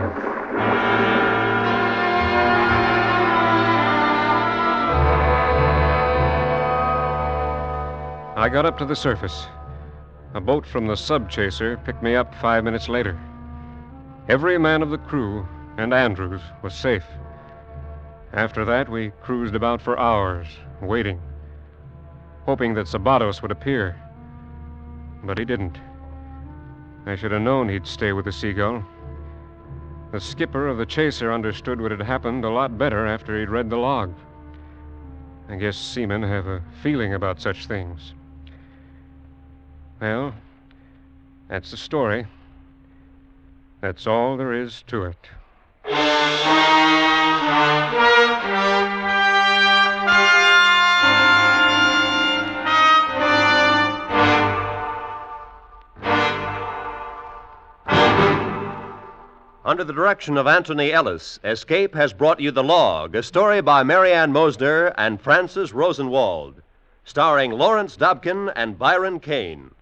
I 8.36 8.48
got 8.48 8.64
up 8.64 8.78
to 8.78 8.84
the 8.84 8.94
surface. 8.94 9.48
A 10.34 10.40
boat 10.40 10.64
from 10.64 10.86
the 10.86 10.94
sub 10.96 11.28
chaser 11.28 11.76
picked 11.78 12.00
me 12.00 12.14
up 12.14 12.32
five 12.36 12.62
minutes 12.62 12.88
later. 12.88 13.18
Every 14.28 14.56
man 14.56 14.80
of 14.80 14.90
the 14.90 14.98
crew 14.98 15.48
and 15.78 15.92
Andrews 15.92 16.42
was 16.62 16.74
safe. 16.74 17.06
After 18.34 18.64
that, 18.66 18.88
we 18.88 19.10
cruised 19.20 19.56
about 19.56 19.82
for 19.82 19.98
hours, 19.98 20.46
waiting, 20.80 21.20
hoping 22.44 22.74
that 22.74 22.86
Zabados 22.86 23.42
would 23.42 23.50
appear. 23.50 24.00
But 25.24 25.38
he 25.38 25.44
didn't. 25.44 25.76
I 27.06 27.14
should 27.14 27.30
have 27.30 27.42
known 27.42 27.68
he'd 27.68 27.86
stay 27.86 28.12
with 28.12 28.24
the 28.24 28.32
Seagull. 28.32 28.84
The 30.10 30.20
skipper 30.20 30.66
of 30.66 30.76
the 30.76 30.86
chaser 30.86 31.32
understood 31.32 31.80
what 31.80 31.92
had 31.92 32.02
happened 32.02 32.44
a 32.44 32.50
lot 32.50 32.76
better 32.76 33.06
after 33.06 33.38
he'd 33.38 33.48
read 33.48 33.70
the 33.70 33.76
log. 33.76 34.12
I 35.48 35.54
guess 35.54 35.76
seamen 35.76 36.24
have 36.24 36.48
a 36.48 36.62
feeling 36.82 37.14
about 37.14 37.40
such 37.40 37.66
things. 37.66 38.12
Well, 40.00 40.34
that's 41.48 41.70
the 41.70 41.76
story. 41.76 42.26
That's 43.80 44.08
all 44.08 44.36
there 44.36 44.52
is 44.52 44.82
to 44.88 45.04
it. 45.04 45.28
Under 59.66 59.82
the 59.82 59.92
direction 59.92 60.36
of 60.38 60.46
Anthony 60.46 60.92
Ellis, 60.92 61.40
Escape 61.42 61.92
has 61.96 62.12
brought 62.12 62.38
you 62.38 62.52
The 62.52 62.62
Log, 62.62 63.16
a 63.16 63.22
story 63.24 63.60
by 63.60 63.82
Marianne 63.82 64.32
Mosner 64.32 64.94
and 64.96 65.20
Francis 65.20 65.72
Rosenwald, 65.72 66.62
starring 67.04 67.50
Lawrence 67.50 67.96
Dobkin 67.96 68.52
and 68.54 68.78
Byron 68.78 69.18
Kane. 69.18 69.72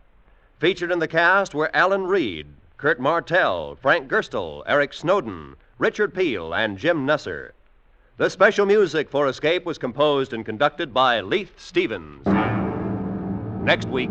Featured 0.59 0.91
in 0.91 1.01
the 1.01 1.07
cast 1.07 1.55
were 1.55 1.71
Alan 1.75 2.07
Reed, 2.07 2.47
Kurt 2.79 2.99
Martell, 2.99 3.77
Frank 3.77 4.09
Gerstle, 4.09 4.63
Eric 4.67 4.95
Snowden, 4.95 5.55
Richard 5.77 6.15
Peel, 6.15 6.55
and 6.55 6.79
Jim 6.79 7.07
Nusser. 7.07 7.51
The 8.17 8.31
special 8.31 8.65
music 8.65 9.11
for 9.11 9.29
Escape 9.29 9.67
was 9.67 9.77
composed 9.77 10.33
and 10.33 10.47
conducted 10.47 10.95
by 10.95 11.21
Leith 11.21 11.61
Stevens. 11.61 12.25
Next 13.63 13.91
week. 13.91 14.09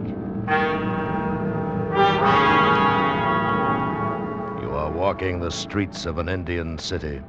Walking 5.14 5.40
the 5.40 5.52
streets 5.52 6.08
of 6.08 6.18
an 6.18 6.28
Indian 6.28 6.76
city, 6.76 7.22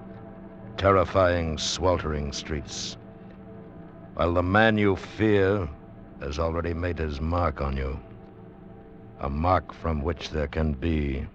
terrifying, 0.79 1.59
sweltering 1.59 2.33
streets, 2.33 2.97
while 4.15 4.33
the 4.33 4.43
man 4.43 4.79
you 4.79 4.97
fear 4.97 5.69
has 6.19 6.39
already 6.39 6.73
made 6.73 6.97
his 6.97 7.21
mark 7.21 7.61
on 7.61 7.77
you. 7.77 8.01
A 9.21 9.29
mark 9.29 9.71
from 9.75 10.03
which 10.03 10.31
there 10.31 10.47
can 10.47 10.73
be 10.73 11.27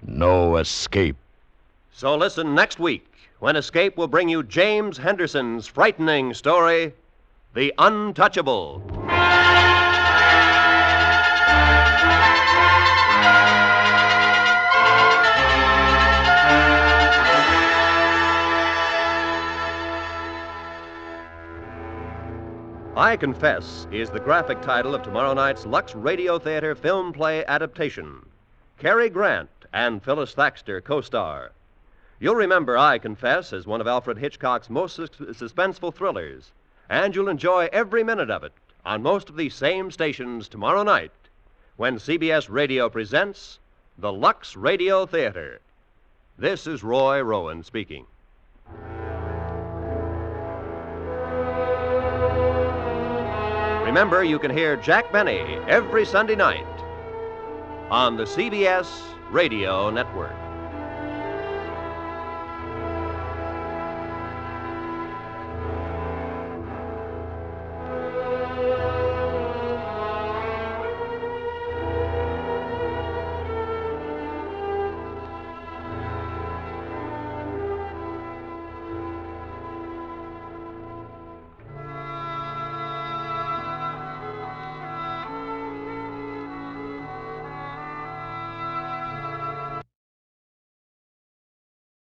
no 0.00 0.56
escape. 0.56 1.16
So 1.92 2.16
listen 2.16 2.54
next 2.54 2.80
week 2.80 3.12
when 3.38 3.54
Escape 3.54 3.98
will 3.98 4.08
bring 4.08 4.30
you 4.30 4.42
James 4.42 4.96
Henderson's 4.96 5.66
frightening 5.66 6.32
story, 6.32 6.94
The 7.52 7.74
Untouchable. 7.76 8.82
I 22.98 23.16
Confess 23.16 23.86
is 23.92 24.10
the 24.10 24.18
graphic 24.18 24.60
title 24.60 24.92
of 24.92 25.04
tomorrow 25.04 25.32
night's 25.32 25.64
Lux 25.64 25.94
Radio 25.94 26.36
Theater 26.36 26.74
film 26.74 27.12
play 27.12 27.44
adaptation. 27.46 28.26
Cary 28.76 29.08
Grant 29.08 29.48
and 29.72 30.02
Phyllis 30.02 30.34
Thaxter 30.34 30.82
co 30.82 31.00
star. 31.00 31.52
You'll 32.18 32.34
remember 32.34 32.76
I 32.76 32.98
Confess 32.98 33.52
as 33.52 33.68
one 33.68 33.80
of 33.80 33.86
Alfred 33.86 34.18
Hitchcock's 34.18 34.68
most 34.68 34.96
sus- 34.96 35.10
suspenseful 35.10 35.94
thrillers, 35.94 36.50
and 36.90 37.14
you'll 37.14 37.28
enjoy 37.28 37.68
every 37.72 38.02
minute 38.02 38.30
of 38.30 38.42
it 38.42 38.52
on 38.84 39.00
most 39.00 39.28
of 39.28 39.36
these 39.36 39.54
same 39.54 39.92
stations 39.92 40.48
tomorrow 40.48 40.82
night 40.82 41.12
when 41.76 41.98
CBS 41.98 42.50
Radio 42.50 42.88
presents 42.88 43.60
the 43.96 44.12
Lux 44.12 44.56
Radio 44.56 45.06
Theater. 45.06 45.60
This 46.36 46.66
is 46.66 46.82
Roy 46.82 47.20
Rowan 47.20 47.62
speaking. 47.62 48.06
Remember, 53.88 54.22
you 54.22 54.38
can 54.38 54.50
hear 54.50 54.76
Jack 54.76 55.10
Benny 55.12 55.38
every 55.66 56.04
Sunday 56.04 56.36
night 56.36 56.66
on 57.90 58.18
the 58.18 58.24
CBS 58.24 58.86
Radio 59.30 59.88
Network. 59.88 60.47